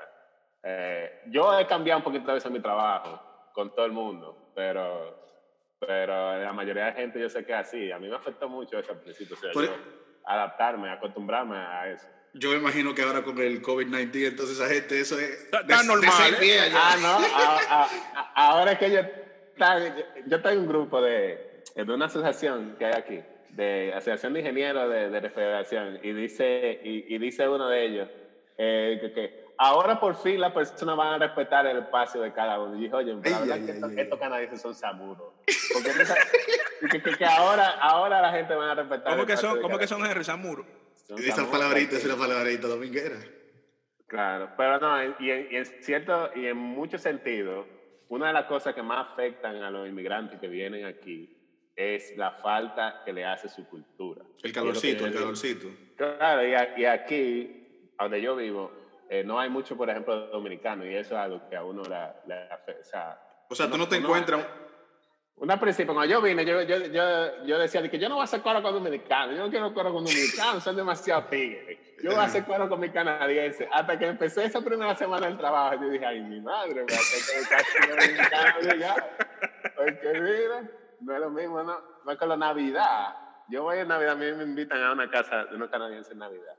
[0.63, 3.21] eh, yo he cambiado un poquito a veces mi trabajo
[3.53, 5.25] con todo el mundo, pero,
[5.79, 7.91] pero la mayoría de gente yo sé que es así.
[7.91, 9.35] A mí me afectó mucho eso al principio.
[9.35, 9.75] O sea, yo,
[10.25, 12.07] adaptarme, acostumbrarme a eso.
[12.33, 15.49] Yo me imagino que ahora con el COVID-19, entonces esa gente, eso es...
[15.51, 16.39] Está normal.
[16.39, 16.71] De ¿eh?
[16.73, 17.83] Ah, no, a,
[18.35, 19.01] a, ahora es que yo,
[20.27, 24.89] yo en un grupo de, de una asociación que hay aquí, de Asociación de Ingenieros
[24.89, 28.07] de, de Refrigeración, y dice, y, y dice uno de ellos
[28.57, 32.59] eh, que, que, ahora por fin las personas van a respetar el espacio de cada
[32.59, 32.75] uno.
[32.75, 35.33] Y dije, oye, la verdad ay, que ay, estos, estos canadienses son samuros.
[35.73, 35.91] Porque
[36.89, 39.87] que, que, que, ahora, ahora la gente va a respetar ¿Cómo que son, ¿cómo que
[39.87, 40.65] son Henry Samuro?
[41.17, 43.17] Y esas palabritas, es una palabrita dominguera.
[44.07, 47.65] Claro, pero no, y en, y en, cierto, y en muchos sentidos,
[48.09, 51.37] una de las cosas que más afectan a los inmigrantes que vienen aquí
[51.75, 54.23] es la falta que le hace su cultura.
[54.43, 55.67] El calorcito, el calorcito.
[55.95, 58.80] Claro, y, aquí, donde yo vivo,
[59.11, 62.35] eh, no hay mucho, por ejemplo, dominicano, y eso es algo que a uno le
[62.49, 62.81] afecta.
[62.81, 64.47] O sea, o sea, tú no te encuentras
[65.41, 68.25] una principio, cuando yo vine, yo, yo, yo, yo decía que yo no voy a
[68.25, 71.79] hacer cuero con dominicanos, yo no quiero cuero con dominicanos, son demasiado tigres.
[72.03, 73.67] Yo voy a hacer cuero con mi canadiense.
[73.73, 78.79] Hasta que empecé esa primera semana del trabajo, yo dije, ay, mi madre, me hacer
[78.79, 78.95] ya.
[79.75, 83.15] Porque mira, no es lo mismo, no, no es con la Navidad.
[83.49, 86.19] Yo voy en Navidad, a mí me invitan a una casa de unos canadienses en
[86.19, 86.55] Navidad.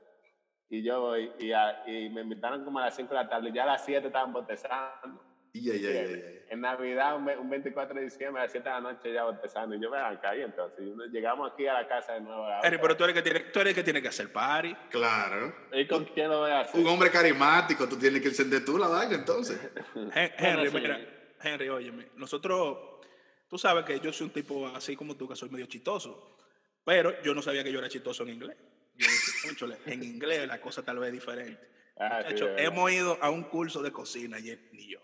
[0.73, 1.51] Y yo voy, y,
[1.85, 4.07] y me invitaron como a las 5 de la tarde, y ya a las 7
[4.07, 5.21] estaban botezando.
[5.53, 9.75] Y, en Navidad, un, 24 de diciembre, a las 7 de la noche ya empezando.
[9.75, 12.47] Y yo me acá y entonces llegamos aquí a la casa de nuevo.
[12.63, 14.73] Eri, pero tú eres, que tiene, tú eres el que tiene que hacer party.
[14.89, 15.53] Claro.
[15.73, 16.81] ¿Y con quién lo voy a hacer?
[16.81, 19.59] Un hombre carismático, tú tienes que encender tú la vaina entonces.
[20.15, 20.99] Henry, mira,
[21.39, 22.99] Henry, óyeme, nosotros,
[23.47, 26.35] tú sabes que yo soy un tipo así como tú, que soy medio chistoso.
[26.83, 28.57] Pero yo no sabía que yo era chistoso en inglés.
[28.95, 31.67] Yo en inglés la cosa tal vez es diferente.
[31.97, 34.99] Ah, de hecho, hemos ido a un curso de cocina y ni yo.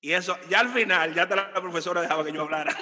[0.00, 2.76] Y eso, ya al final, ya la profesora dejaba que yo hablara.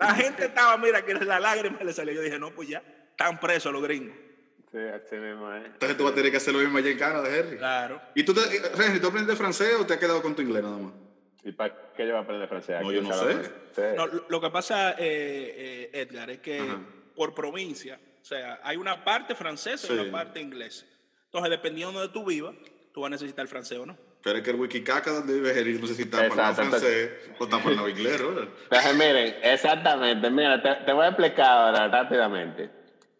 [0.00, 2.14] la gente estaba, mira, que la lágrima le salió.
[2.14, 4.16] Yo dije, no, pues ya, están presos los gringos.
[4.72, 5.66] Sí, así mismo es.
[5.66, 7.58] Entonces tú vas a tener que hacer lo mismo allá en Canadá, Henry.
[7.58, 8.00] Claro.
[8.14, 8.40] ¿Y tú, te,
[8.82, 10.92] Henry, tú aprendes francés o te has quedado con tu inglés nada más?
[11.44, 12.80] ¿Y para qué yo voy a aprender francés?
[12.80, 13.96] No, yo no sé.
[13.96, 16.62] No, lo que pasa, eh, eh, Edgar, es que
[17.14, 20.86] por provincia, o sea, hay una parte francesa y una parte inglesa.
[21.24, 22.54] Entonces, dependiendo de tu vivas,
[22.92, 23.96] tú vas a necesitar el francés o no.
[24.22, 27.30] Pero es que el Wikicaca donde vive Jerry no sé si está para el francés
[27.38, 28.48] o está para el inglés, ¿verdad?
[28.64, 32.68] Entonces, miren, exactamente, mira, te, voy a explicar ahora rápidamente.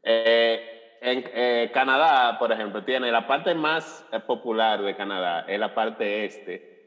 [0.02, 5.58] Eh, en eh, Canadá, por ejemplo, tiene la parte más eh, popular de Canadá, es
[5.58, 6.84] la parte este,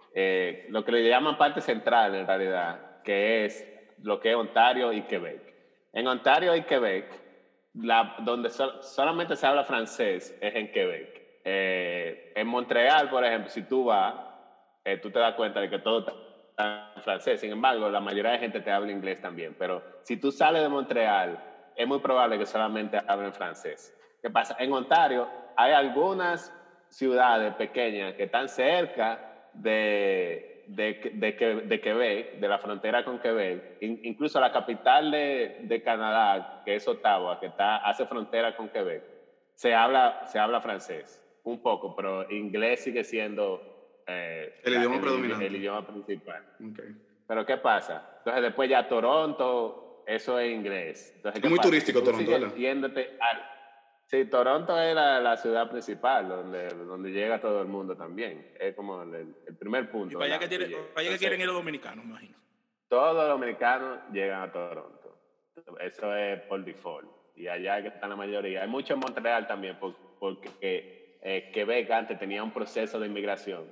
[0.70, 3.66] lo que le llaman parte central en realidad, que es
[4.04, 5.42] lo que es Ontario y Quebec.
[5.92, 7.23] En Ontario y Quebec,
[7.74, 11.22] la, donde solamente se habla francés es en Quebec.
[11.44, 14.16] Eh, en Montreal, por ejemplo, si tú vas,
[14.84, 17.40] eh, tú te das cuenta de que todo está en francés.
[17.42, 19.56] Sin embargo, la mayoría de gente te habla inglés también.
[19.58, 21.42] Pero si tú sales de Montreal,
[21.76, 23.94] es muy probable que solamente hablen francés.
[24.22, 24.56] ¿Qué pasa?
[24.60, 26.54] En Ontario hay algunas
[26.90, 29.20] ciudades pequeñas que están cerca
[29.52, 36.62] de, de, de, Quebec, de la frontera con Quebec, incluso la capital de, de, Canadá,
[36.66, 39.04] que es Ottawa, que está, hace frontera con Quebec,
[39.56, 43.62] se habla, se habla francés un poco, pero inglés sigue siendo
[44.08, 45.46] eh, el idioma predominante.
[45.46, 46.44] El, idioma principal.
[47.28, 48.16] Pero ¿qué pasa?
[48.20, 51.14] Entonces después ya Toronto, eso es inglés.
[51.16, 52.32] Entonces, es muy turístico Toronto.
[54.06, 58.54] Sí, Toronto es la, ciudad principal donde, donde llega todo el mundo también.
[58.60, 60.14] Es como el, primer punto.
[60.14, 62.38] Y para allá que, tiene, que quieren ir los dominicanos, imagino.
[62.88, 65.18] Todos los dominicanos llegan a Toronto.
[65.80, 67.10] Eso es por default.
[67.36, 68.62] Y allá que está la mayoría.
[68.62, 69.78] Hay mucho en Montreal también,
[70.20, 73.66] porque eh, Quebec antes tenía un proceso de inmigración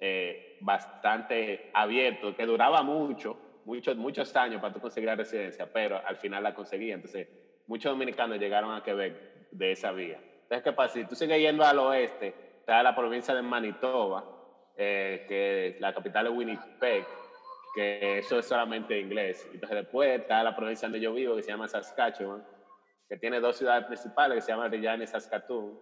[0.00, 6.00] eh, bastante abierto, que duraba mucho, muchos, muchos años para tú conseguir la residencia, pero
[6.04, 6.94] al final la conseguía.
[6.94, 7.28] Entonces,
[7.66, 10.18] muchos dominicanos llegaron a Quebec de esa vía.
[10.42, 10.94] Entonces, ¿qué pasa?
[10.94, 14.24] Si tú sigues yendo al oeste, está la provincia de Manitoba,
[14.76, 17.04] eh, que la capital es Winnipeg,
[17.74, 19.48] que eso es solamente inglés.
[19.52, 22.44] Entonces, después está la provincia donde yo vivo, que se llama Saskatchewan,
[23.08, 25.78] que tiene dos ciudades principales, que se llaman Regina y Saskatoon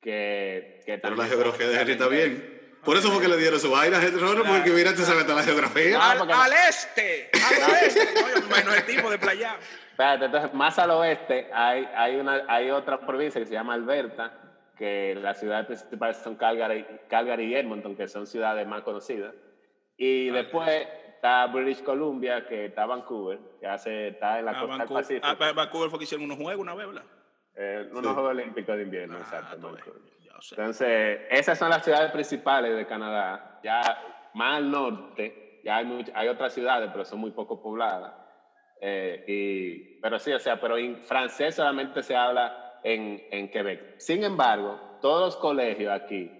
[0.00, 2.60] que, que Pero la geografía de Henry está bien.
[2.84, 5.42] Por eso fue que le dieron su vaina a Henry porque mira, te sabe la
[5.42, 6.10] geografía.
[6.10, 8.64] Al, al este, al este.
[8.64, 9.58] no, es tipo de playa.
[10.00, 14.32] Espérate, entonces más al oeste hay, hay, una, hay otra provincia que se llama Alberta,
[14.74, 19.34] que las ciudades principales son Calgary, Calgary y Edmonton, que son ciudades más conocidas.
[19.98, 24.78] Y después está British Columbia, que está Vancouver, que hace, está en la ah, costa
[24.78, 25.26] del Pacífico.
[25.26, 27.04] Ah, Vancouver fue que hicieron unos juegos una vez, ¿verdad?
[27.56, 29.76] Eh, unos Juegos Olímpicos de Invierno, ah, exacto.
[30.52, 33.60] Entonces, esas son las ciudades principales de Canadá.
[33.62, 33.82] Ya
[34.32, 38.19] más al norte, ya hay, hay otras ciudades, pero son muy poco pobladas.
[38.80, 43.98] Eh, y, pero sí, o sea, pero en francés solamente se habla en, en Quebec.
[43.98, 46.30] Sin embargo, todos los colegios aquí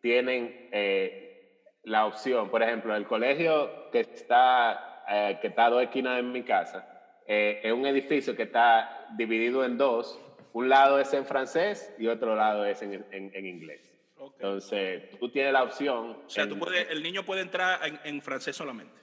[0.00, 2.50] tienen eh, la opción.
[2.50, 6.86] Por ejemplo, el colegio que está, eh, que está a dos esquinas de mi casa
[7.32, 10.18] es un edificio que está dividido en dos
[10.52, 13.96] un lado es en francés y otro lado es en, en, inglés.
[14.18, 16.22] Entonces, tú tienes la opción.
[16.26, 19.00] O sea, tú el niño puede entrar en, en francés solamente.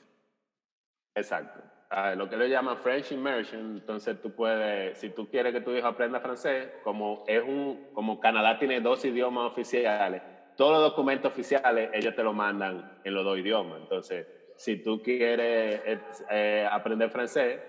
[1.16, 1.62] Exacto.
[1.90, 5.72] Ah, lo que le llaman French Immersion, entonces tú puedes, si tú quieres que tu
[5.72, 10.22] hijo aprenda francés, como es un, como Canadá tiene dos idiomas oficiales,
[10.58, 13.80] todos los documentos oficiales ellos te lo mandan en los dos idiomas.
[13.80, 15.82] Entonces, si tú quieres
[16.30, 17.62] eh, aprender francés,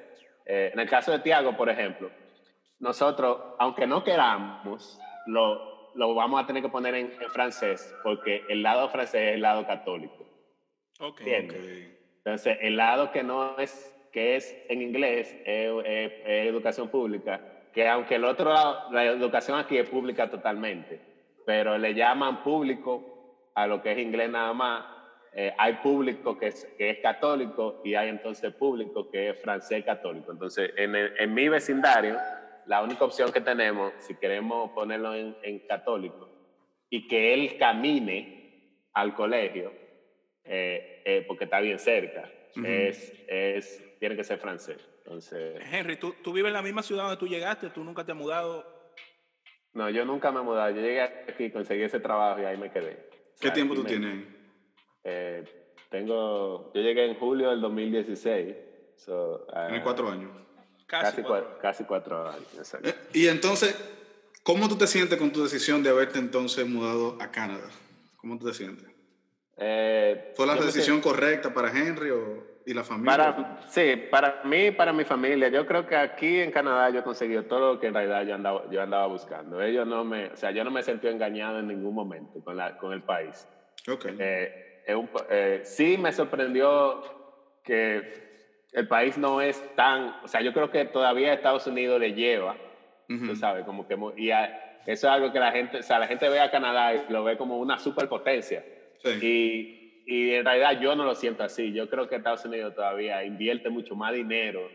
[0.44, 2.10] en el caso de Tiago, por ejemplo,
[2.80, 8.62] nosotros, aunque no queramos, lo, lo vamos a tener que poner en, francés, porque el
[8.62, 10.26] lado francés es el lado católico.
[11.00, 11.20] Ok.
[11.20, 17.40] Entonces, el lado que no es, que es en inglés, es, educación pública,
[17.72, 21.00] que aunque el otro lado, la educación aquí es pública totalmente,
[21.46, 24.84] pero le llaman público a lo que es inglés nada más.
[25.34, 29.84] Eh, hay público que es, que es católico y hay entonces público que es francés
[29.84, 30.32] católico.
[30.32, 32.16] Entonces, en, en mi vecindario,
[32.68, 36.28] la única opción que tenemos, si queremos ponerlo en, católico,
[36.90, 39.72] y que él camine al colegio,
[40.44, 42.30] eh, eh, porque está bien cerca,
[42.64, 44.78] es, es, tiene que ser francés.
[44.98, 47.70] Entonces, Henry, ¿tú, ¿tú, vives en la misma ciudad donde tú llegaste?
[47.70, 48.64] ¿Tú nunca te has mudado?
[49.74, 50.70] No, yo nunca me he mudado.
[50.70, 53.08] Yo llegué aquí, conseguí ese trabajo y ahí me quedé.
[53.40, 54.36] ¿Qué tiempo tú tienes ahí?
[55.04, 55.44] Eh,
[55.90, 58.56] tengo, yo llegué en julio del 2016.
[58.96, 60.30] So, uh, cuatro años.
[60.86, 62.74] Casi, cuatro, casi cuatro años.
[62.82, 63.76] Eh, y entonces,
[64.42, 67.68] ¿cómo tú te sientes con tu decisión de haberte entonces mudado a Canadá?
[68.16, 68.86] ¿Cómo tú te sientes?
[69.58, 73.16] Eh, ¿Fue la decisión correcta para Henry o, y la familia?
[73.16, 75.48] Para, sí, para mí para mi familia.
[75.48, 78.34] Yo creo que aquí en Canadá yo he conseguido todo lo que en realidad yo
[78.34, 79.62] andaba, yo andaba buscando.
[79.62, 82.76] Ellos no me, o sea, yo no me sentí engañado en ningún momento con, la,
[82.76, 83.48] con el país.
[83.90, 84.16] Okay.
[84.18, 84.84] Eh,
[85.30, 87.02] eh, sí me sorprendió
[87.64, 88.28] que
[88.72, 92.54] el país no es tan, o sea, yo creo que todavía Estados Unidos le lleva,
[93.08, 94.52] tú sabes, como que, y eso
[94.86, 97.38] es algo que la gente, o sea, la gente ve a Canadá y lo ve
[97.38, 98.62] como una superpotencia.
[99.22, 99.77] Y,
[100.10, 101.72] y en realidad yo no lo siento así.
[101.74, 104.72] Yo creo que Estados Unidos todavía invierte mucho más dinero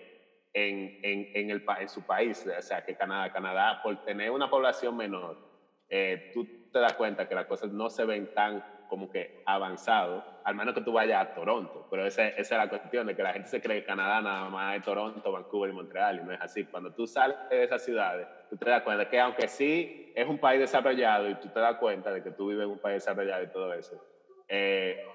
[0.53, 3.31] en, en, en, el, en su país, o sea, que Canadá.
[3.31, 5.39] Canadá, por tener una población menor,
[5.89, 10.27] eh, tú te das cuenta que las cosas no se ven tan como que avanzado,
[10.43, 11.83] al menos que tú vayas a Toronto.
[11.89, 14.49] Pero esa, esa es la cuestión de que la gente se cree que Canadá nada
[14.49, 16.67] más es Toronto, Vancouver y Montreal, y no es así.
[16.67, 20.39] Cuando tú sales de esas ciudades, tú te das cuenta que aunque sí es un
[20.39, 23.43] país desarrollado y tú te das cuenta de que tú vives en un país desarrollado
[23.43, 23.99] y todo eso,
[24.47, 25.12] eh,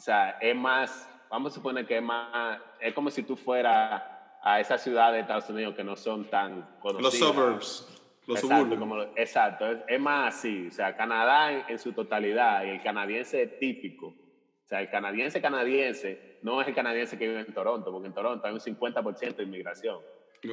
[0.00, 4.02] o sea, es más, vamos a suponer que es más, es como si tú fueras
[4.40, 7.02] a esas ciudades de Estados Unidos que no son tan conocidas.
[7.02, 8.00] Los suburbs.
[8.26, 10.68] Los exacto, como, exacto es, más así.
[10.68, 14.06] O sea, Canadá en, su totalidad y el canadiense típico.
[14.06, 18.14] O sea, el canadiense canadiense no es el canadiense que vive en Toronto, porque en
[18.14, 19.98] Toronto hay un 50% de inmigración.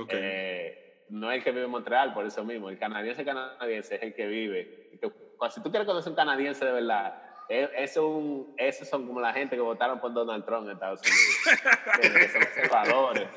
[0.09, 2.69] Eh, no es el que vive en Montreal, por eso mismo.
[2.69, 4.91] El canadiense canadiense es el que vive.
[5.51, 9.55] si tú quieres conocer un canadiense de verdad, es, un, esos son como la gente
[9.55, 11.61] que votaron por Donald Trump en Estados Unidos.
[12.01, 13.27] que son conservadores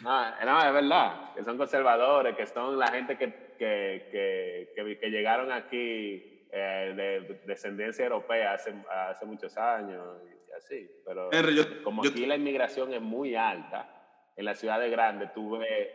[0.00, 5.10] no, no, es verdad, que son conservadores, que son la gente que, que, que, que
[5.10, 10.90] llegaron aquí eh, de descendencia europea hace, hace muchos años y así.
[11.04, 11.30] Pero
[11.82, 13.92] como aquí la inmigración es muy alta,
[14.36, 15.88] en la ciudad de grande tú ves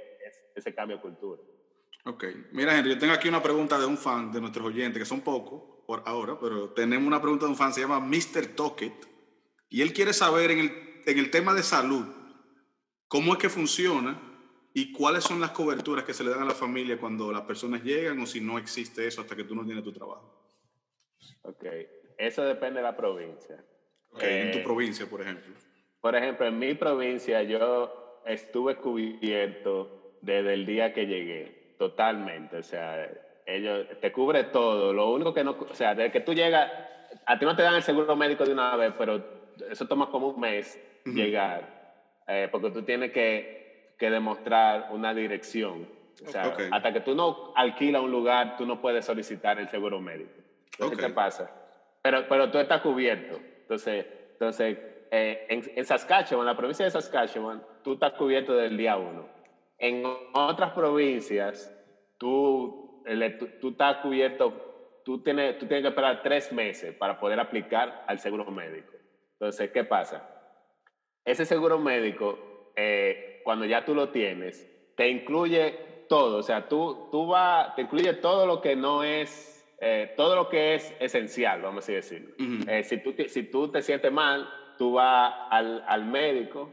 [0.53, 1.41] ese, cambio de cultura.
[2.05, 5.05] Ok, mira Henry, yo tengo aquí una pregunta de un fan de nuestros oyentes, que
[5.05, 8.55] son pocos por ahora, pero tenemos una pregunta de un fan, se llama Mr.
[8.55, 8.93] Tocket,
[9.69, 12.05] y él quiere saber en el, en el tema de salud,
[13.07, 14.19] cómo es que funciona
[14.73, 17.83] y cuáles son las coberturas que se le dan a la familia cuando las personas
[17.83, 20.33] llegan o si no existe eso hasta que tú no tienes tu trabajo.
[21.43, 21.65] Ok,
[22.17, 23.63] eso depende de la provincia.
[24.19, 25.53] en tu eh, provincia, por ejemplo.
[26.01, 32.57] Por ejemplo, en mi provincia yo estuve cubierto desde el día que llegué, totalmente.
[32.57, 33.09] O sea,
[33.45, 34.93] ellos te cubre todo.
[34.93, 36.71] Lo único que no, o sea, desde que tú llegas,
[37.25, 39.23] a ti no te dan el seguro médico de una vez, pero
[39.69, 41.83] eso toma como un mes llegar.
[42.27, 45.87] Eh, porque tú tienes que, que, demostrar una dirección.
[46.25, 49.99] O sea, hasta que tú no alquilas un lugar, tú no puedes solicitar el seguro
[49.99, 50.31] médico.
[50.71, 51.51] Entonces, ¿qué pasa?
[52.01, 53.39] Pero, pero tú estás cubierto.
[53.61, 54.77] Entonces, entonces
[55.11, 59.27] eh, en, en Saskatchewan, la provincia de Saskatchewan, tú estás cubierto del día uno.
[59.77, 60.03] En
[60.33, 61.71] otras provincias,
[62.17, 62.82] tú,
[63.39, 68.03] tú, tú estás cubierto, tú tienes, tú tienes que esperar tres meses para poder aplicar
[68.07, 68.93] al seguro médico.
[69.39, 70.29] Entonces, ¿qué pasa?
[71.25, 77.07] ese seguro médico, eh, cuando ya tú lo tienes, te incluye todo, o sea, tú,
[77.11, 81.61] tú va, te incluye todo lo que no es, eh, todo lo que es esencial,
[81.61, 82.35] vamos a decirlo.
[82.67, 84.47] Eh, si, tú, si tú te sientes mal,
[84.77, 86.71] tú vas al, al médico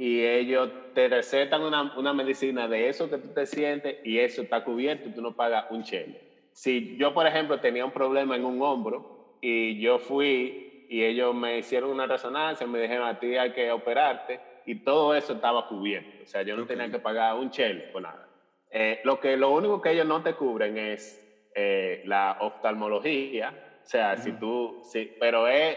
[0.00, 4.40] y ellos te recetan una, una, medicina de eso que tú te sientes y eso
[4.40, 6.22] está cubierto y tú no pagas un chele.
[6.52, 11.34] Si yo, por ejemplo, tenía un problema en un hombro y yo fui y ellos
[11.34, 15.68] me hicieron una resonancia, me dijeron a ti hay que operarte y todo eso estaba
[15.68, 16.22] cubierto.
[16.22, 18.26] O sea, yo no tenía que pagar un chel o nada.
[18.70, 23.82] Eh, lo, que, lo único que ellos no te cubren es eh, la oftalmología.
[23.84, 25.76] O sea, si tú, sí, pero es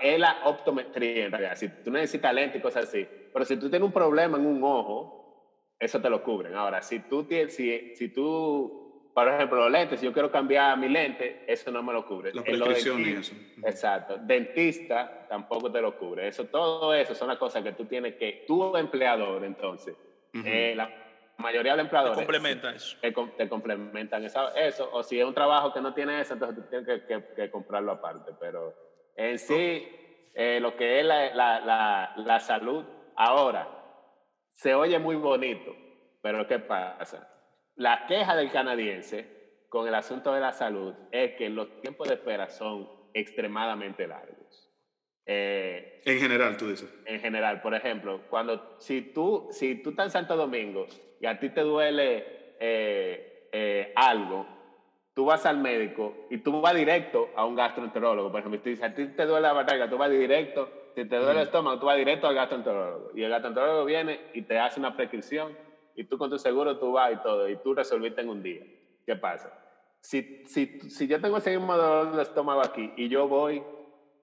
[0.00, 1.56] es la optometría en realidad.
[1.56, 3.06] Si tú necesitas lente y cosas así.
[3.34, 6.54] Pero si tú tienes un problema en un ojo, eso te lo cubren.
[6.54, 10.78] Ahora, si tú, tienes, si, si tú, por ejemplo, los lentes, si yo quiero cambiar
[10.78, 12.32] mi lente, eso no me lo cubre.
[12.32, 13.34] La prescripción y eso.
[13.64, 14.18] Exacto.
[14.18, 16.28] Dentista tampoco te lo cubre.
[16.28, 19.96] Eso, todo eso son las cosas que tú tienes que, tu empleador, entonces,
[20.32, 20.88] eh, la
[21.38, 22.16] mayoría de empleadores.
[22.16, 22.96] Te complementa eso.
[23.00, 24.48] Te, complementan eso.
[24.92, 27.90] O si es un trabajo que no tiene eso, entonces tú tienes que, que comprarlo
[27.90, 28.30] aparte.
[28.38, 28.72] Pero
[29.16, 29.88] en sí,
[30.34, 32.84] eh, lo que es la, la, la, salud
[33.16, 33.68] ahora,
[34.54, 35.74] se oye muy bonito,
[36.22, 37.28] pero ¿qué pasa?
[37.76, 39.26] La queja del canadiense
[39.68, 44.70] con el asunto de la salud es que los tiempos de espera son extremadamente largos.
[45.26, 46.92] Eh, en general, tú dices.
[47.06, 50.86] En general, por ejemplo, cuando si tú, si tú estás en Santo Domingo
[51.20, 54.46] y a ti te duele eh, algo,
[55.14, 58.30] tú vas al médico y tú vas directo a un gastroenterólogo.
[58.30, 61.40] Por ejemplo, si a ti te duele la barriga, tú vas directo, si te duele
[61.40, 63.10] el estómago, tú vas directo al gastroenterólogo.
[63.14, 65.56] Y el gastroenterólogo viene y te hace una prescripción
[65.96, 68.62] y tú con tu seguro tú vas y todo, y tú resolviste en un día.
[69.06, 69.52] ¿Qué pasa?
[70.00, 73.62] Si, si, si yo tengo ese mismo dolor de estómago aquí y yo voy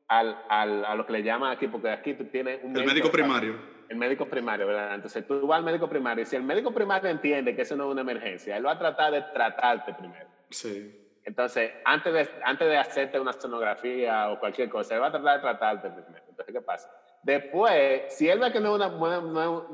[0.07, 2.75] al, al, a lo que le llaman aquí, porque aquí tú tienes un...
[2.77, 3.55] El médico, primario.
[3.89, 4.95] El médico primario, ¿verdad?
[4.95, 7.85] Entonces tú vas al médico primario y si el médico primario entiende que eso no
[7.85, 10.27] es una emergencia, él va a tratar de tratarte primero.
[10.49, 10.97] Sí.
[11.23, 15.35] Entonces, antes de, antes de hacerte una sonografía o cualquier cosa, él va a tratar
[15.35, 16.23] de tratarte primero.
[16.41, 16.89] Entonces, ¿qué pasa?
[17.21, 19.65] Después, si él ve que no es, una, no,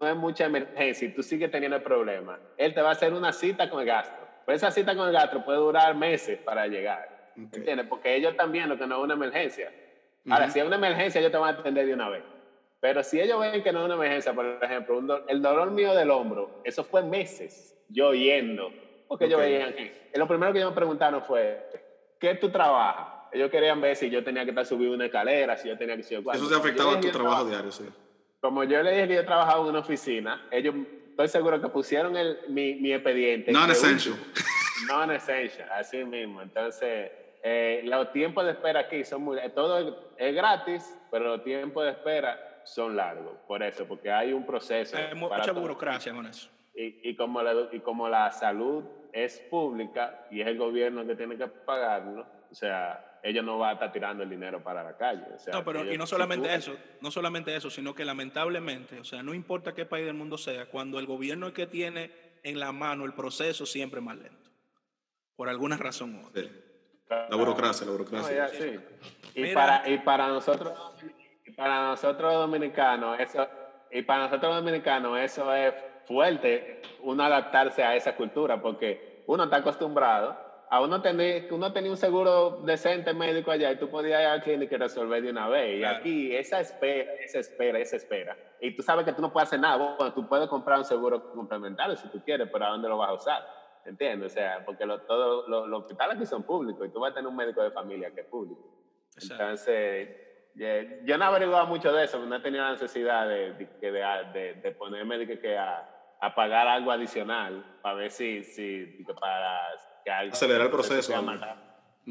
[0.00, 3.32] es mucha emergencia y tú sigues teniendo el problema, él te va a hacer una
[3.32, 4.28] cita con el gastro.
[4.44, 7.08] Pero esa cita con el gastro puede durar meses para llegar.
[7.34, 7.86] ¿Entiendes?
[7.88, 9.72] Porque ellos también lo que no es una emergencia.
[10.28, 12.24] Ahora, si es una emergencia, ellos te van a atender de una vez.
[12.80, 16.10] Pero si ellos ven que no es una emergencia, por ejemplo, el dolor mío del
[16.10, 18.74] hombro, eso fue meses yo yendo
[19.08, 19.92] porque ellos veían que.
[20.14, 21.66] Lo primero que ellos me preguntaron fue:
[22.18, 23.11] ¿qué tú trabajas?
[23.32, 26.02] Ellos querían ver si yo tenía que estar subiendo una escalera, si yo tenía que
[26.02, 27.84] Eso se afectaba a tu trabajo diario, sí.
[28.40, 30.74] Como yo le dije que yo trabajaba en una oficina, ellos,
[31.10, 33.52] estoy seguro que pusieron el, mi, mi expediente.
[33.52, 34.16] Non-essential.
[34.88, 36.42] Non-essential, así mismo.
[36.42, 37.10] Entonces,
[37.42, 39.38] eh, los tiempos de espera aquí son muy.
[39.54, 43.36] Todo es, gratis, pero los tiempos de espera son largos.
[43.46, 44.96] Por eso, porque hay un proceso.
[44.96, 46.50] Hay mucha burocracia con eso.
[46.74, 51.14] Y, y, como la, y como la salud es pública y es el gobierno que
[51.14, 54.96] tiene que pagarlo, o sea, ellos no van a estar tirando el dinero para la
[54.96, 55.24] calle.
[55.52, 59.32] no, pero y no solamente eso, no solamente eso, sino que lamentablemente, o sea, no
[59.32, 62.10] importa qué país del mundo sea, cuando el gobierno es que tiene
[62.42, 64.50] en la mano el proceso siempre es más lento,
[65.36, 66.42] por alguna razón u otra.
[67.30, 68.48] La burocracia, la burocracia.
[68.48, 68.80] sí.
[69.34, 70.72] y, para, y para nosotros,
[71.44, 73.46] y para nosotros dominicanos, eso,
[73.90, 75.74] y para nosotros dominicanos, eso es
[76.06, 81.90] fuerte uno adaptarse a esa cultura, porque uno está acostumbrado a uno tener, uno tenía
[81.90, 85.46] un seguro decente médico allá y tú podías ir al clínico y resolver de una
[85.46, 85.78] vez.
[85.78, 88.38] Y aquí esa espera, esa espera, esa espera.
[88.58, 89.76] Y tú sabes que tú no puedes hacer nada.
[89.76, 93.10] Bueno, tú puedes comprar un seguro complementario si tú quieres, pero ¿a dónde lo vas
[93.10, 93.46] a usar?
[93.84, 94.32] ¿Entiendes?
[94.32, 97.36] O sea, porque todos los hospitales aquí son públicos y tú vas a tener un
[97.36, 98.62] médico de familia que es público.
[99.20, 100.08] Entonces,
[100.54, 103.90] yo no he averiguado mucho de eso, no he tenido la necesidad de, de,
[104.32, 105.86] de, de ponerme que a
[106.22, 108.86] a pagar algo adicional para ver si, si
[109.20, 109.58] para
[110.10, 111.12] acelerar el proceso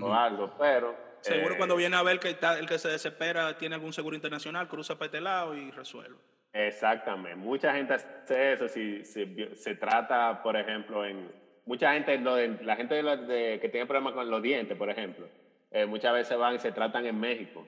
[0.02, 3.58] o algo, pero seguro cuando eh, viene a ver que está, el que se desespera
[3.58, 6.18] tiene algún seguro internacional, cruza para este lado y resuelve.
[6.54, 11.32] Exactamente, mucha gente hace eso si, se trata, por ejemplo, en
[11.66, 12.18] mucha gente,
[12.64, 15.28] la gente de, que tiene problemas con los dientes, por ejemplo,
[15.72, 17.66] eh, muchas veces van y se tratan en México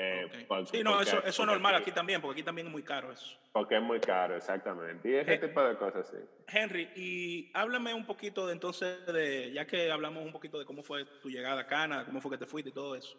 [0.00, 3.10] eh, sí, no, eso, eso es normal aquí también, porque aquí también es muy caro
[3.10, 3.36] eso.
[3.50, 5.10] Porque es muy caro, exactamente.
[5.10, 6.18] Y ese tipo de cosas, sí.
[6.46, 10.84] Henry, y háblame un poquito de entonces, de, ya que hablamos un poquito de cómo
[10.84, 13.18] fue tu llegada a Canadá, cómo fue que te fuiste y todo eso,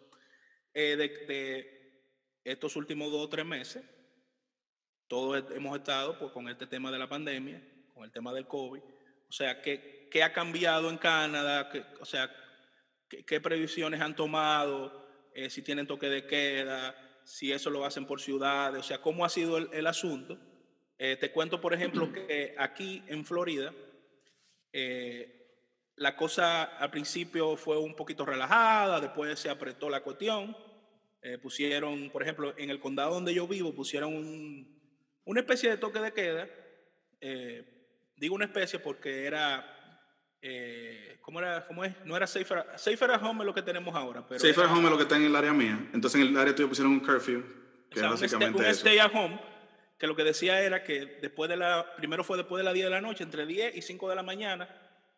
[0.72, 2.08] eh, de,
[2.44, 3.84] estos últimos dos o tres meses,
[5.06, 7.62] todos hemos estado pues, con este tema de la pandemia,
[7.92, 8.80] con el tema del COVID.
[9.28, 11.70] O sea, ¿qué, qué ha cambiado en Canadá?
[12.00, 12.34] o sea,
[13.06, 15.09] ¿qué, ¿qué previsiones han tomado?
[15.34, 19.24] Eh, si tienen toque de queda, si eso lo hacen por ciudades, o sea, cómo
[19.24, 20.38] ha sido el, asunto.
[20.98, 23.72] Eh, te cuento, por ejemplo, que aquí en Florida,
[24.72, 25.36] eh,
[25.96, 30.56] la cosa al principio fue un poquito relajada, después se apretó la cuestión.
[31.42, 34.66] pusieron, por ejemplo, en el condado donde yo vivo, pusieron
[35.24, 36.48] una especie de toque de queda.
[38.16, 39.79] digo una especie porque era
[40.42, 41.94] eh, ¿cómo, era, ¿cómo es?
[42.04, 44.26] No era Safer, Safer at Home es lo que tenemos ahora.
[44.26, 45.78] Pero Safer at Home es lo que está en el área mía.
[45.92, 47.44] Entonces en el área tuyo pusieron un curfew,
[47.90, 49.40] que básicamente un, Stay at Home,
[49.98, 52.86] que lo que decía era que después de la, primero fue después de las 10
[52.86, 54.68] de la noche, entre 10 y 5 de la mañana,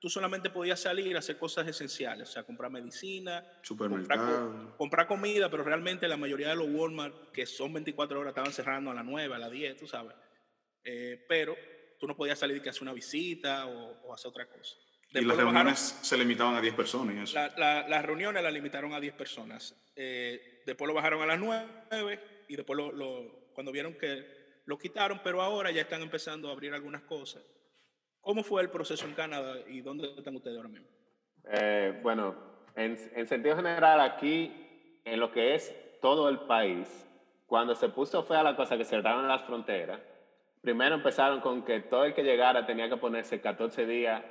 [0.03, 5.07] tú solamente podías salir a hacer cosas esenciales, o sea, comprar medicina, supermercado, comprar, comprar,
[5.07, 8.95] comida, pero realmente la mayoría de los Walmart, que son 24 horas, estaban cerrando a
[8.95, 10.17] las 9, a las 10, tú sabes.
[10.83, 11.57] Eh, pero
[12.01, 14.77] tú no podías salir que hacer una visita o, hacer otra cosa.
[15.15, 17.35] Y las reuniones se limitaban a 10 personas.
[17.35, 19.77] las reuniones las limitaron a 10 personas.
[19.95, 25.21] Eh, después lo bajaron a las 9 y después lo, cuando vieron que lo quitaron,
[25.23, 27.43] pero ahora ya están empezando a abrir algunas cosas.
[28.21, 30.87] ¿Cómo fue el proceso en Canadá y dónde están ustedes ahora mismo?
[31.51, 32.37] Eh, bueno,
[32.77, 36.89] en, en, sentido general, aquí, en lo que es todo el país,
[37.47, 40.01] cuando se puso fea la cosa que cerraron las fronteras,
[40.61, 44.23] primero empezaron con que todo el que llegara tenía que ponerse 14 días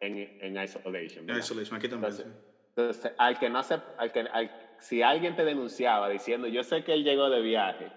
[0.00, 1.28] en, en isolation.
[1.28, 2.34] En isolation, aquí también.
[2.76, 4.26] Entonces, al que no se, al que,
[4.78, 7.88] si alguien te denunciaba diciendo, yo sé que él llegó de viaje,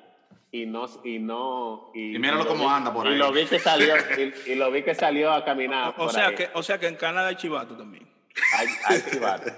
[0.51, 3.15] y no y no y, míralo cómo anda por ahí.
[3.15, 3.95] y lo vi que salió
[4.45, 7.29] y, lo vi que salió a caminar o, sea que o sea que en Canadá
[7.29, 8.07] hay chivato también.
[8.55, 9.51] Hay, hay chivato.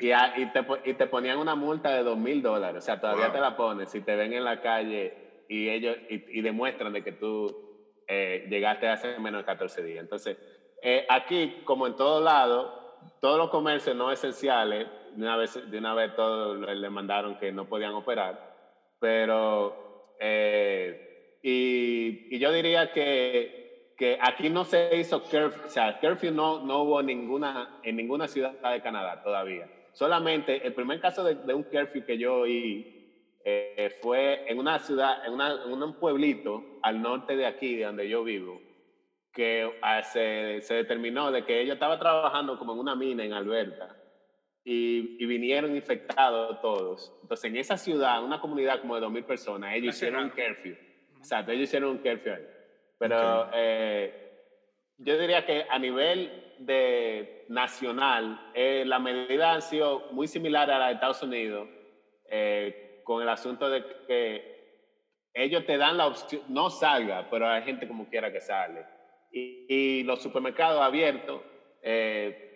[0.00, 3.32] Y, y, te, y te ponían una multa de dos mil dólares o sea todavía
[3.32, 7.12] te la pones si te ven en la calle y ellos y, demuestran de que
[7.12, 7.72] tú
[8.06, 10.02] eh, llegaste hace menos de 14 días.
[10.02, 10.36] Entonces
[10.82, 15.78] eh, aquí como en todo lado todos los comercios no esenciales de una vez de
[15.78, 18.52] una vez todos le mandaron que no podían operar
[18.98, 26.30] pero eh, y, yo diría que, que, aquí no se hizo curfew, o sea, curfew
[26.30, 29.68] no, no hubo ninguna, en ninguna ciudad de Canadá todavía.
[29.92, 35.26] Solamente el primer caso de, un curfew que yo oí eh, fue en una ciudad,
[35.26, 38.60] en, en, un pueblito al norte de aquí, de donde yo vivo,
[39.32, 43.32] que ah, se, se determinó de que ellos estaban trabajando como en una mina en
[43.32, 43.96] Alberta
[44.64, 47.12] y, vinieron infectados todos.
[47.22, 50.76] Entonces, en esa ciudad, una comunidad como de 2.000 personas, ellos hicieron un curfew.
[51.18, 52.46] Exacto, ellos hicieron un curfew ahí.
[52.98, 54.32] Pero eh,
[54.98, 60.78] yo diría que a nivel de nacional, eh, la medida ha sido muy similar a
[60.78, 61.68] la de Estados Unidos,
[62.28, 64.52] eh, con el asunto de que
[65.34, 68.86] ellos te dan la opción, no salga, pero hay gente como quiera que sale.
[69.32, 71.40] Y, y los supermercados abiertos,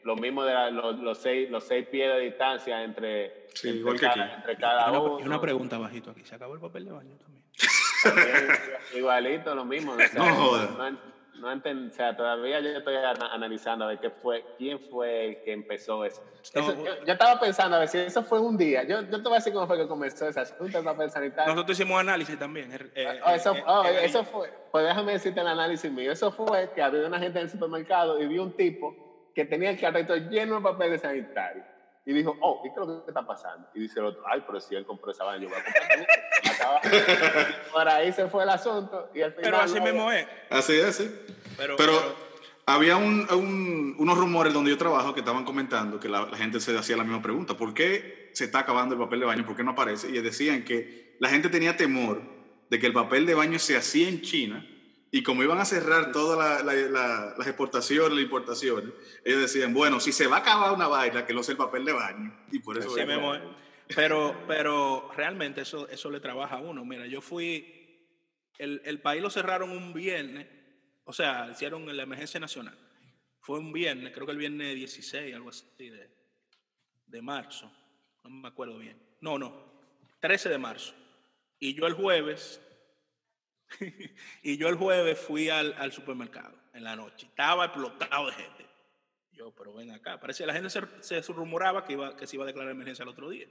[0.06, 3.48] lo mismo de los, seis, los seis pies de distancia entre,
[4.58, 5.20] cada, uno.
[5.20, 7.42] Y una pregunta bajito aquí, ¿se acabó el papel de baño también?
[8.96, 9.96] igualito, lo mismo.
[10.14, 15.42] no, no, o sea, todavía yo estoy analizando a ver qué fue, quién fue el
[15.42, 16.22] que empezó eso.
[16.54, 18.84] yo, estaba pensando a ver si eso fue un día.
[18.84, 21.52] Yo, yo te voy a decir cómo fue que comenzó ese asunto papel sanitario.
[21.52, 22.72] Nosotros hicimos análisis también.
[22.94, 26.12] Eh, oh, eso, eh, oh, eh, eso fue, pues déjame decirte el análisis mío.
[26.12, 28.94] Eso fue que había una gente en el supermercado y vi un tipo
[29.34, 31.64] que tenía el carrito lleno de papeles sanitarios.
[32.08, 33.68] Y dijo, oh, ¿y qué es lo que está pasando?
[33.74, 35.64] Y dice el otro, ay, pero si él compró esa vaina, yo voy a
[36.80, 39.10] comprar Por ahí se fue el asunto.
[39.12, 40.24] Y al final pero así mismo es.
[40.48, 41.10] Así es, sí.
[41.56, 42.26] Pero,
[42.64, 46.96] había un, unos rumores donde yo trabajo que estaban comentando que la, gente se hacía
[46.96, 47.56] la misma pregunta.
[47.56, 49.44] ¿Por qué se está acabando el papel de baño?
[49.44, 50.08] ¿Por qué no aparece?
[50.08, 52.22] Y decían que la gente tenía temor
[52.70, 54.64] de que el papel de baño se hacía en China
[55.16, 58.92] y como iban a cerrar todas las exportaciones, las importaciones,
[59.24, 61.86] ellos decían, bueno, si se va a acabar una vaina, que no sea el papel
[61.86, 62.38] de baño.
[62.52, 62.94] Y por eso...
[63.94, 66.84] pero, pero realmente eso, eso le trabaja a uno.
[66.84, 68.12] Mira, yo fui,
[68.58, 70.48] el, el país lo cerraron un viernes,
[71.04, 72.76] o sea, hicieron la emergencia nacional.
[73.40, 76.10] Fue un viernes, creo que el viernes 16, algo así, de,
[77.06, 77.72] de marzo.
[78.22, 79.00] No me acuerdo bien.
[79.22, 79.80] No, no,
[80.20, 80.92] 13 de marzo.
[81.58, 82.60] Y yo el jueves
[84.42, 87.26] y yo el jueves fui al, al, supermercado en la noche.
[87.26, 88.66] Estaba explotado de gente.
[89.32, 90.18] Yo, pero ven acá.
[90.18, 93.02] Parece que la gente se, se rumoraba que, iba, que se iba a declarar emergencia
[93.02, 93.46] el otro día.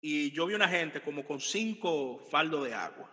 [0.00, 3.10] Y yo vi una gente como con cinco faldos de agua,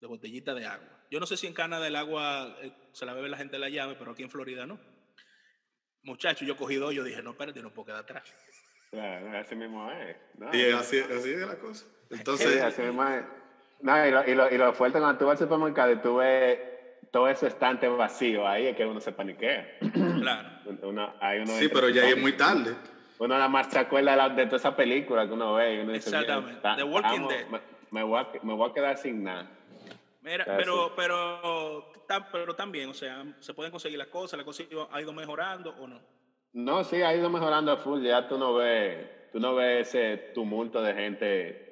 [0.00, 0.88] de botellita de agua.
[1.10, 3.60] Yo no sé si en Canadá el agua eh, se la bebe la gente de
[3.60, 4.80] la llave, pero aquí en Florida no.
[6.02, 8.34] Muchachos, yo cogí dos, yo dije, no, espérate, no puedo quedar atrás.
[8.90, 10.16] Claro, así mismo es.
[10.52, 11.86] y así, así es la cosa.
[12.10, 13.24] Entonces, así mismo es.
[13.82, 16.16] No, y lo, y lo, y lo fuerte cuando tú vas al supermercado y tú
[16.16, 16.58] ves
[17.10, 19.78] todo ese estante vacío, ahí es que uno se paniquea.
[20.22, 20.48] Claro.
[20.82, 22.76] Uno, hay uno sí, pero ya es muy tarde.
[23.18, 25.74] Uno nada más se acuerda de, toda esa película que uno ve.
[25.74, 26.68] Y uno dice, Exactamente.
[26.76, 27.46] The Walking Dead.
[27.90, 29.50] Me, voy a, me, voy a, quedar sin nada.
[30.22, 31.92] Mira, pero, pero,
[32.30, 34.62] pero también, o sea, se pueden conseguir las cosas, la cosa
[34.92, 36.00] ha ido mejorando o no.
[36.52, 38.00] No, sí, ha ido mejorando a full.
[38.02, 41.71] Ya tú no ves, tú no ves ese tumulto de gente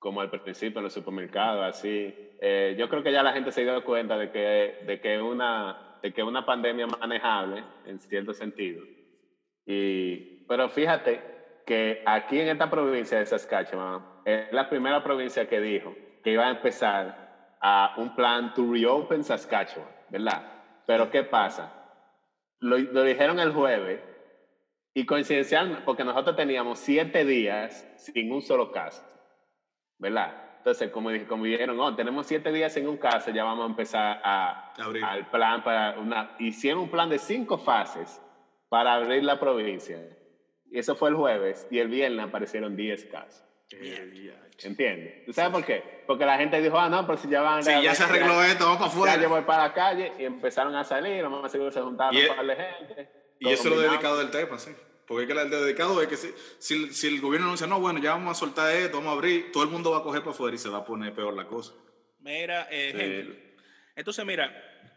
[0.00, 2.12] como al principio en los supermercados, así.
[2.40, 5.20] Eh, yo creo que ya la gente se ha dado cuenta de que, de que
[5.20, 8.82] una de que una pandemia manejable en cierto sentido.
[9.64, 11.20] Y, pero fíjate
[11.64, 15.94] que aquí en esta provincia de Saskatchewan es la primera provincia que dijo
[16.24, 20.42] que iba a empezar a un plan to reopen Saskatchewan, ¿verdad?
[20.86, 21.80] Pero ¿qué pasa?
[22.60, 24.00] lo, lo dijeron el jueves
[24.94, 29.02] y coincidencialmente, porque nosotros teníamos siete días sin un solo caso,
[30.00, 30.34] ¿verdad?
[30.58, 34.20] Entonces, como, como dijeron, oh, tenemos siete días sin un caso, ya vamos a empezar
[34.24, 35.04] a, Abrir.
[35.04, 36.32] al plan para una...
[36.38, 38.20] Hicieron un plan de cinco fases
[38.68, 39.98] para abrir la provincia.
[40.70, 43.44] Y eso fue el jueves, y el viernes aparecieron 10 casos.
[44.62, 45.24] ¿Entiendes?
[45.24, 46.02] ¿Tú sabes por qué?
[46.06, 47.62] Porque la gente dijo, ah, no, pero si ya van...
[47.62, 49.28] Sí, ya se arregló esto, vamos para Ya yo afuera.
[49.28, 52.28] voy para la calle y empezaron a salir, lo más seguro se juntaron un e-
[52.28, 53.10] par de gente.
[53.38, 54.72] Y eso es lo dedicado del tema, sí.
[55.10, 57.98] Porque es que el dedicado es que si, si, si el gobierno anuncia, no, bueno,
[57.98, 60.30] ya vamos a soltar esto, vamos a abrir, todo el mundo va a coger para
[60.30, 61.72] afuera y se va a poner peor la cosa.
[62.20, 63.00] Mira, eh, Sí.
[63.02, 63.54] Henry,
[63.96, 64.54] Entonces, mira,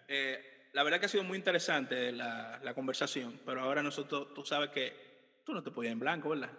[0.08, 4.46] eh, la verdad que ha sido muy interesante la, la conversación, pero ahora nosotros, tú
[4.46, 6.52] sabes que tú no te podías en blanco, ¿verdad?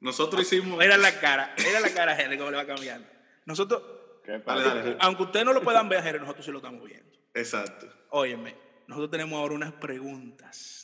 [0.00, 0.78] Nosotros hicimos...
[0.78, 3.06] Mira la cara, mira la cara Henry cómo le va cambiando.
[3.44, 3.82] Nosotros,
[4.24, 4.74] ¿Qué Dale, pasa?
[4.74, 4.96] dale.
[5.00, 7.12] aunque ustedes no lo puedan ver nosotros sí lo estamos viendo.
[7.34, 7.86] Exacto.
[8.08, 8.56] Óyeme,
[8.86, 10.83] nosotros tenemos ahora unas preguntas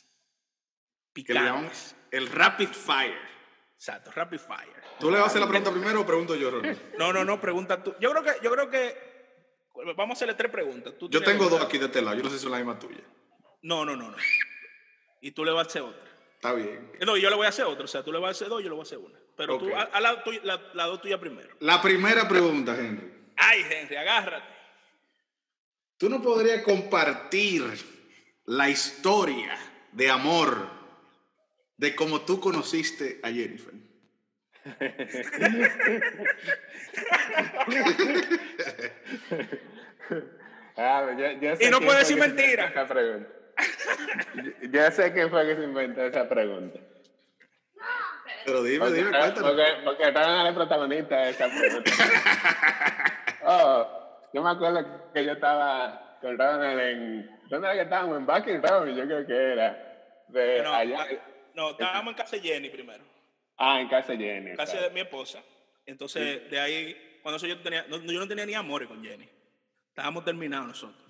[1.13, 1.95] Que le llamamos picantes.
[2.11, 3.31] el rapid fire.
[3.75, 4.81] Exacto, rapid fire.
[4.99, 6.79] ¿Tú le vas a hacer la pregunta primero o pregunto yo, Ronald?
[6.97, 7.95] No, no, no, pregunta tú.
[7.99, 9.11] Yo creo que, yo creo que
[9.97, 10.93] vamos a hacerle tres preguntas.
[10.99, 12.77] Tú Yo tengo dos aquí de este lado, yo no sé si son la misma
[12.77, 13.01] tuya.
[13.63, 14.17] No, no, no, no.
[15.21, 16.11] Y tú le vas a hacer otra.
[16.35, 16.91] Está bien.
[17.05, 17.85] No, yo le voy a hacer otra.
[17.85, 19.19] O sea, tú le vas a hacer dos, yo le voy a hacer una.
[19.35, 19.89] Pero tú, la,
[20.43, 21.55] la, la dos tuya primero.
[21.59, 23.11] La primera pregunta, Henry.
[23.37, 24.53] Ay, Henry, agárrate.
[25.97, 27.63] ¿Tú no podrías compartir
[28.45, 29.57] la historia
[29.91, 30.80] de amor
[31.81, 33.73] de cómo tú conociste a Jennifer?
[40.77, 42.65] Ah, yo, yo sé Y no puede decir mentira.
[42.67, 43.29] esa pregunta.
[44.35, 46.79] yo, yo sé quién fue que se inventó esa pregunta.
[48.45, 49.47] Pero dime, Porque, dime, cuéntame.
[49.47, 51.91] porque, porque estaban el protagonista de esa pregunta.
[53.43, 57.39] oh, yo me acuerdo que yo estaba con Ronald en.
[57.49, 58.17] ¿Dónde era que estábamos?
[58.17, 59.77] En Bucking Road, yo creo que era.
[60.29, 61.05] De No, allá.
[61.55, 63.03] No, estábamos en casa de Jenny primero.
[63.57, 64.51] Ah, en casa de Jenny.
[64.51, 65.43] En casa de mi esposa.
[65.85, 69.27] Entonces, de ahí, cuando eso yo tenía, no, yo no tenía ni amores con Jenny.
[69.89, 71.03] Estábamos terminados nosotros.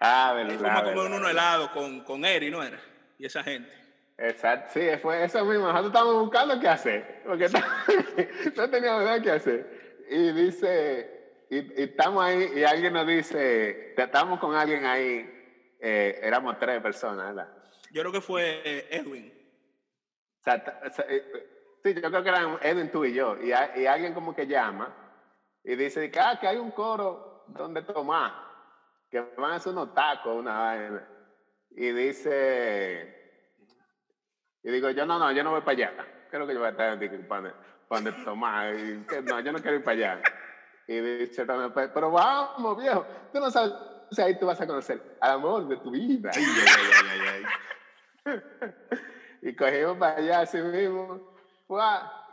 [0.00, 0.58] Ah, verdad.
[0.58, 2.78] fuimos a comer unos helados con, con Eri, ¿no era?
[3.18, 3.72] Y esa gente.
[4.18, 5.66] Exacto, sí, fue eso mismo.
[5.66, 7.48] Nosotros estábamos buscando qué hacer, porque
[8.56, 10.04] no teníamos nada que hacer.
[10.08, 15.28] Y dice, y, y estamos ahí, y alguien nos dice, estamos con alguien ahí,
[15.80, 17.52] eh, éramos tres personas, ¿verdad?
[17.90, 19.32] Yo creo que fue eh, Edwin.
[20.46, 20.62] Sea,
[21.08, 21.46] eh, eh,
[21.82, 24.46] sí, yo creo que eran Edwin, tú y yo, y, a- y alguien como que
[24.46, 24.94] llama
[25.64, 28.32] y dice que, ah, que hay un coro donde tomar,
[29.10, 31.08] que van a hacer unos tacos, una vaina.
[31.70, 33.12] Y dice,
[34.62, 35.94] y digo, yo no, no, yo no voy para allá.
[36.30, 36.96] Creo que yo voy a estar
[37.88, 38.72] para tomar.
[38.78, 40.22] Y que, no, yo no quiero ir para allá.
[40.86, 43.72] Y dice, "Tome, pues, pero vamos, viejo, tú no sabes
[44.18, 46.30] ahí tú vas a conocer al amor de tu vida.
[46.32, 47.44] Ay, ay, ay, ay,
[48.24, 48.42] ay.
[49.46, 51.20] Y cogimos para allá así mismo.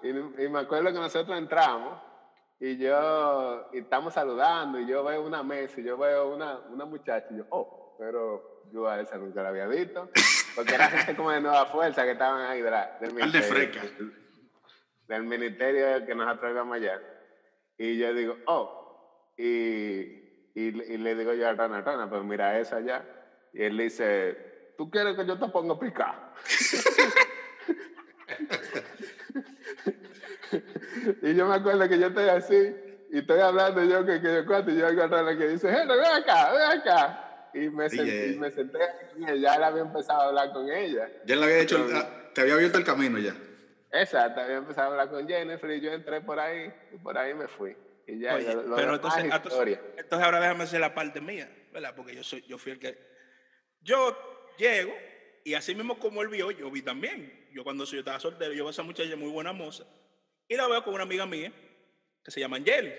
[0.02, 2.02] Y, y me acuerdo que nosotros entramos
[2.60, 6.86] y yo, y estamos saludando y yo veo una mesa y yo veo una, una
[6.86, 8.42] muchacha y yo, oh, pero
[8.72, 10.10] yo a esa nunca la había visto.
[10.56, 13.48] Porque era gente como de Nueva Fuerza que estaban ahí la- del ministerio.
[13.48, 13.82] freca.
[15.08, 17.00] Del ministerio que nosotros íbamos allá.
[17.78, 20.00] Y yo digo, oh, y,
[20.56, 23.06] y, y le digo yo a Rana, Rana, pues mira esa allá.
[23.52, 26.23] Y él dice, ¿tú quieres que yo te ponga a picar?
[31.22, 32.76] y yo me acuerdo que yo estoy así,
[33.12, 35.70] y estoy hablando yo que, que yo cuento, y yo oigo a Rana que dice,
[35.70, 37.20] Henry, ven acá, ven acá.
[37.54, 38.32] Y me, Sí, senté, eh.
[38.34, 38.80] y me senté
[39.18, 41.08] ella, ya él había empezado a hablar con ella.
[41.26, 43.36] Ya le había hecho, el- Pero- ah, te había abierto el camino ya.
[43.92, 47.36] Exacto, había empezado a hablar con Jennifer y yo entré por ahí y por ahí
[47.36, 47.78] me fui.
[48.08, 49.82] Y ya, Oye, lo- lo pero entonces, es entonces, historia.
[49.98, 51.94] entonces ahora déjame hacer la parte mía, ¿verdad?
[51.96, 52.98] Porque yo soy, yo fui el que.
[53.82, 54.18] Yo
[54.58, 54.92] llego
[55.44, 57.48] y así mismo como él vio, yo vi también.
[57.52, 59.84] Yo cuando yo estaba soltero, yo veo a esa muchacha muy buena moza
[60.48, 61.52] y la veo con una amiga mía
[62.24, 62.94] que se llama Angeli.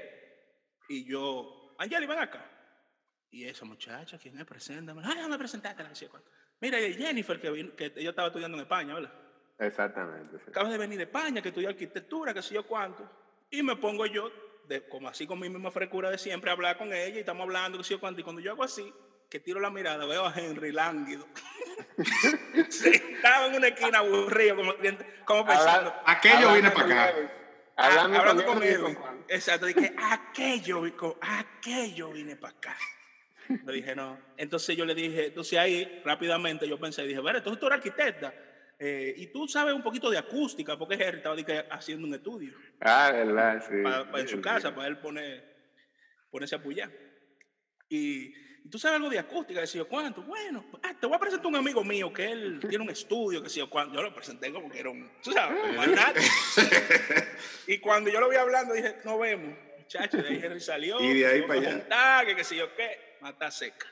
[0.88, 2.50] Y yo, Angeli, ven acá.
[3.30, 4.44] Y esa muchacha, ¿quién es?
[4.44, 5.02] Preséntame.
[5.04, 5.82] Ay, déjame presentarte.
[5.82, 6.08] La decía,
[6.60, 9.12] Mira, Jennifer, que, vino- que yo estaba estudiando en España, ¿verdad?
[9.58, 10.38] Exactamente.
[10.38, 10.44] sí.
[10.48, 13.08] acabas de venir de España, que estudió arquitectura, que sé yo cuánto.
[13.50, 14.30] Y me pongo yo,
[14.68, 17.42] de, como así con mi misma frescura de siempre, a hablar con ella y estamos
[17.44, 18.20] hablando, que sé yo cuánto.
[18.20, 18.92] Y cuando yo hago así,
[19.30, 21.26] que tiro la mirada, veo a Henry lánguido.
[22.58, 24.74] Estaba en una esquina aburrido, como,
[25.24, 25.90] como pensando.
[25.90, 27.14] Habla- Aquello viene pa' con acá.
[27.76, 28.98] Ah, Hablando, hablando con Edwin.
[29.28, 30.82] Exacto, dije, aquello,
[31.20, 32.76] aquello vine para acá.
[33.48, 34.18] Le dije, no.
[34.36, 38.32] Entonces yo le dije, entonces ahí rápidamente yo pensé, dije, bueno, entonces tú eres arquitecta.
[38.78, 42.14] eh, y tú sabes un poquito de acústica, porque Henry estaba di que, haciendo un
[42.14, 43.82] estudio Ah, verdad, sí.
[43.82, 45.44] pa- pa- en su casa para él poner,
[46.30, 46.90] ponerse a apoyar.
[47.88, 48.32] Y,
[48.70, 50.22] tú sabes algo de acústica, decía yo, ¿cuánto?
[50.22, 53.48] Bueno, ah, te voy a presentar un amigo mío que él tiene un estudio, que
[53.48, 55.58] si yo, cuando yo lo presenté como que era un, tú sabes,
[57.66, 61.00] y cuando yo lo vi hablando, dije, no vemos, muchacho, de ahí Henry salió.
[61.00, 62.26] Y de ahí para allá.
[62.26, 63.16] que, que si yo, ¿qué?
[63.20, 63.86] Mata seca.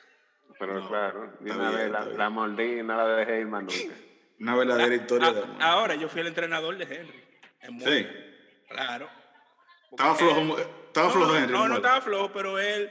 [0.58, 3.74] Pero claro, de una vez la, la, mordí y no la dejé ir más nunca.
[4.40, 5.56] Una verdadera historia de amor.
[5.60, 7.24] Ahora, yo fui el entrenador de Henry.
[7.84, 8.06] sí.
[8.68, 9.08] Claro.
[9.90, 11.52] Estaba flojo, estaba flojo Henry.
[11.52, 12.90] No, no estaba flojo, pero él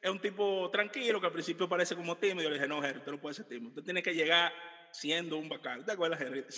[0.00, 2.42] es un tipo tranquilo que al principio parece como tímido.
[2.42, 3.68] Yo le dije, no, Henry, usted no puede ser tímido.
[3.68, 4.52] Usted tiene que llegar
[4.90, 5.84] siendo un bacán.
[5.84, 6.44] ¿Te acuerdas, Henry?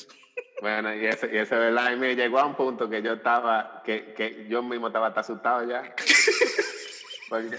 [0.60, 3.82] Bueno, y ese, y ese verdad, y me llegó a un punto que yo estaba,
[3.84, 5.92] que, que yo mismo estaba asustado ya.
[7.28, 7.58] porque,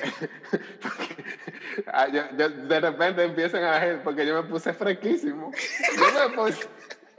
[1.88, 5.52] ah, yo, de repente empiezan a ver, porque yo me puse fresquísimo.
[5.98, 6.66] Yo me puse,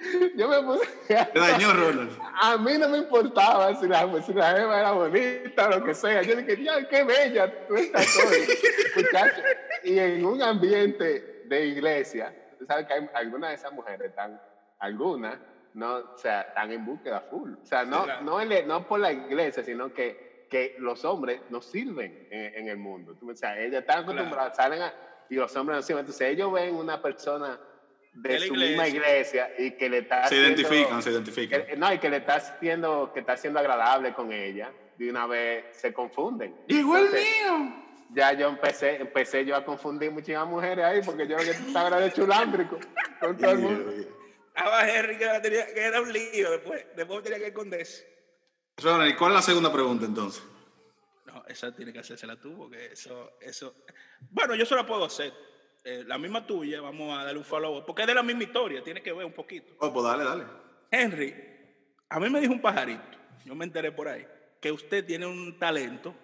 [0.36, 0.86] yo me puse.
[1.07, 2.18] Te dañó, Ronald.
[2.40, 5.94] A mí no me importaba si la, si la Eva era bonita o lo que
[5.94, 6.22] sea.
[6.22, 8.46] Yo dije, ya, qué bella tú estás hoy,
[8.96, 9.42] muchacho.
[9.84, 14.40] Y en un ambiente de iglesia, tú sabes que hay algunas de esas mujeres están,
[14.78, 15.38] algunas,
[15.74, 17.55] no, o sea, están en búsqueda full.
[17.62, 22.28] O sea, no, no, no por la iglesia, sino que, que los hombres no sirven
[22.30, 23.16] en, el mundo.
[23.20, 24.94] O sea, ellas están acostumbradas, salen a,
[25.28, 26.00] y los hombres no sirven.
[26.00, 27.59] Entonces ellos ven una persona
[28.14, 32.08] de, su misma iglesia y que le está se identifican se identifican no y que
[32.08, 37.10] le está haciendo que está siendo agradable con ella de una vez se confunden igual
[37.10, 41.50] mío ya yo empecé empecé yo a confundir muchísimas mujeres ahí porque yo lo que
[41.50, 42.78] estaba de chulándrico
[43.20, 43.92] con todo el mundo
[44.54, 48.14] ah Henry que era, que era un lío después después tenía que esconderse
[48.76, 50.42] Ronald, ¿y cuál es la segunda pregunta entonces?
[51.26, 53.74] No, esa tiene que hacérsela tú, porque eso, eso.
[54.30, 55.32] Bueno, yo se la puedo hacer.
[55.87, 58.82] Eh, la misma tuya, vamos a darle un follow porque es de la misma historia,
[58.82, 59.74] tiene que ver un poquito.
[59.80, 60.45] Oh, pues dale, dale.
[60.91, 61.35] Henry,
[62.09, 64.26] a mí me dijo un pajarito, yo me enteré por ahí,
[64.62, 66.14] que usted tiene un talento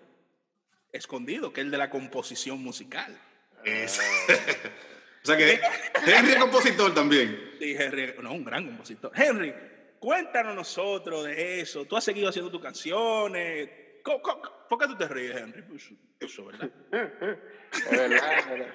[0.90, 3.20] escondido, que es el de la composición musical.
[3.62, 5.60] o sea que
[6.06, 7.50] Henry es compositor también.
[7.58, 9.12] Sí, Henry, no, un gran compositor.
[9.14, 9.54] Henry,
[9.98, 11.84] cuéntanos nosotros de eso.
[11.84, 13.68] Tú has seguido haciendo tus canciones.
[14.02, 15.60] ¿Por qué tú te ríes, Henry?
[15.60, 16.70] Pues, eso, ¿verdad?
[17.72, 18.74] es verdad.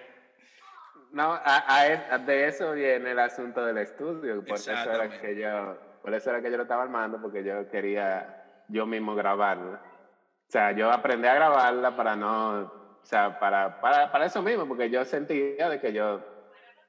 [1.15, 4.43] No, a, de eso viene el asunto del estudio.
[4.43, 7.69] Por eso era que yo, por eso era que yo lo estaba armando, porque yo
[7.69, 8.35] quería
[8.67, 9.81] yo mismo grabarla.
[9.81, 14.67] O sea, yo aprendí a grabarla para no, o sea, para, para, para eso mismo,
[14.67, 16.21] porque yo sentía de que yo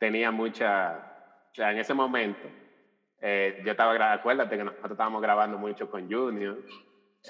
[0.00, 0.96] tenía mucha,
[1.52, 2.48] o sea, en ese momento,
[3.20, 6.58] eh, yo estaba, acuérdate que nosotros estábamos grabando mucho con Junior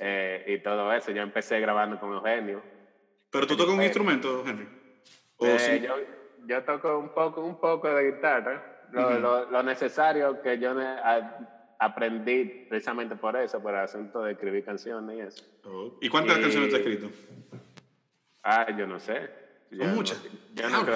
[0.01, 1.11] eh, y todo eso.
[1.11, 2.64] Yo empecé grabando con Eugenio.
[3.30, 4.66] ¿Pero tú tocas un instrumento, Henry?
[5.36, 5.80] ¿O eh, sí?
[5.80, 5.94] yo
[6.64, 8.62] toco un poco, un poco de guitarra,
[8.93, 10.74] lo, lo, necesario que yo
[11.78, 15.45] aprendí precisamente por eso, por el asunto de escribir canciones y eso.
[15.64, 15.99] Oh.
[16.01, 17.11] ¿Y cuántas canciones te has escrito?
[18.43, 19.28] Ah, yo no sé.
[19.76, 20.22] Son muchas.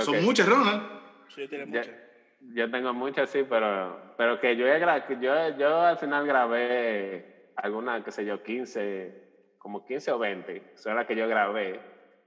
[0.04, 0.82] son muchas, Ronald.
[1.28, 1.90] Sí, tiene muchas.
[2.54, 4.80] Yo, tengo muchas, sí, pero, pero que yo, he
[5.20, 10.96] yo, yo al final grabé algunas, qué sé yo, 15, como 15 o 20, son
[10.96, 11.80] las que yo grabé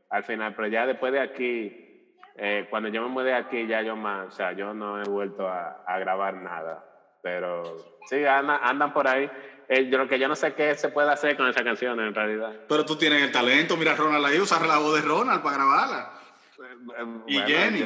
[0.09, 1.83] al final, pero ya después de aquí
[2.36, 5.48] eh, cuando yo me mudé aquí, ya yo más, o sea, yo no he vuelto
[5.48, 6.84] a, a grabar nada.
[7.22, 7.64] Pero
[8.10, 9.30] sí, andan, por ahí.
[9.70, 12.14] Eh, yo lo que yo no sé qué se puede hacer con esa canción en
[12.14, 12.52] realidad.
[12.68, 16.12] Pero tú tienes el talento, mira Ronald ahí, usar la voz de Ronald para grabarla.
[17.00, 17.86] Eh, y Jenny.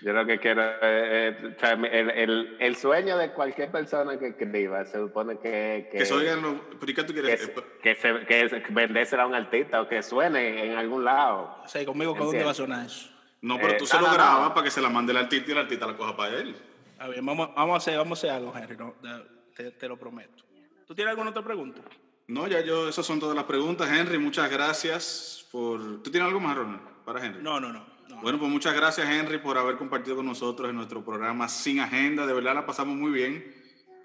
[0.00, 4.98] Yo, lo que quiero es, el, el, el, sueño de cualquier persona que escriba, se
[4.98, 5.88] supone que...
[5.90, 6.54] Que, que oigan los...
[6.84, 7.50] ¿Qué tú quieres?
[7.82, 11.58] Que, se, que vendérsela a un artista o que suene en algún lado.
[11.64, 13.13] O sea, conmigo, ¿con dónde va a sonar eso?
[13.44, 15.52] No, pero tú eh, se lo grabas para que se la mande el artista y
[15.52, 16.56] el artista la coja para él.
[16.98, 18.74] A ver, vamos, vamos, a, hacer, vamos a hacer algo, Henry,
[19.54, 20.42] te, te, lo prometo.
[20.86, 21.82] ¿Tú tienes alguna otra pregunta?
[22.26, 23.86] No, ya yo, esas son todas las preguntas.
[23.90, 26.02] Henry, muchas gracias por...
[26.02, 27.42] ¿Tú tienes algo más, Ronald, para Henry?
[27.42, 27.84] No, no, no,
[28.22, 32.24] Bueno, pues muchas gracias, Henry, por haber compartido con nosotros en nuestro programa Sin Agenda.
[32.24, 33.44] De verdad la pasamos muy bien.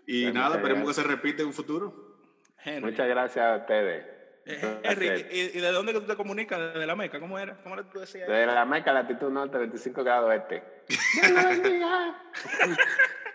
[0.06, 2.18] Y nada, esperemos que se repita en un futuro.
[2.62, 2.92] Henry.
[2.92, 4.19] Muchas gracias a ustedes.
[4.84, 6.74] Eh, ¿y, de dónde que tú te comunicas?
[6.74, 7.20] ¿De la Meca?
[7.20, 7.56] ¿Cómo era?
[7.62, 8.28] ¿Cómo era tú decías?
[8.28, 10.64] De la Meca, latitud norte, 25 grados este.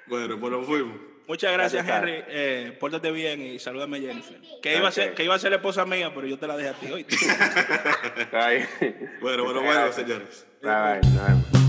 [0.07, 0.97] bueno, pues nos fuimos.
[1.27, 2.23] Muchas gracias, Henry.
[2.29, 4.41] Eh, pórtate bien y salúdame a Jennifer.
[4.63, 6.57] Que iba, a ser, que iba a ser la esposa mía, pero yo te la
[6.57, 7.05] dejé a ti hoy.
[9.21, 10.47] bueno, bueno, bueno, señores.
[10.63, 11.65] Bye, bye.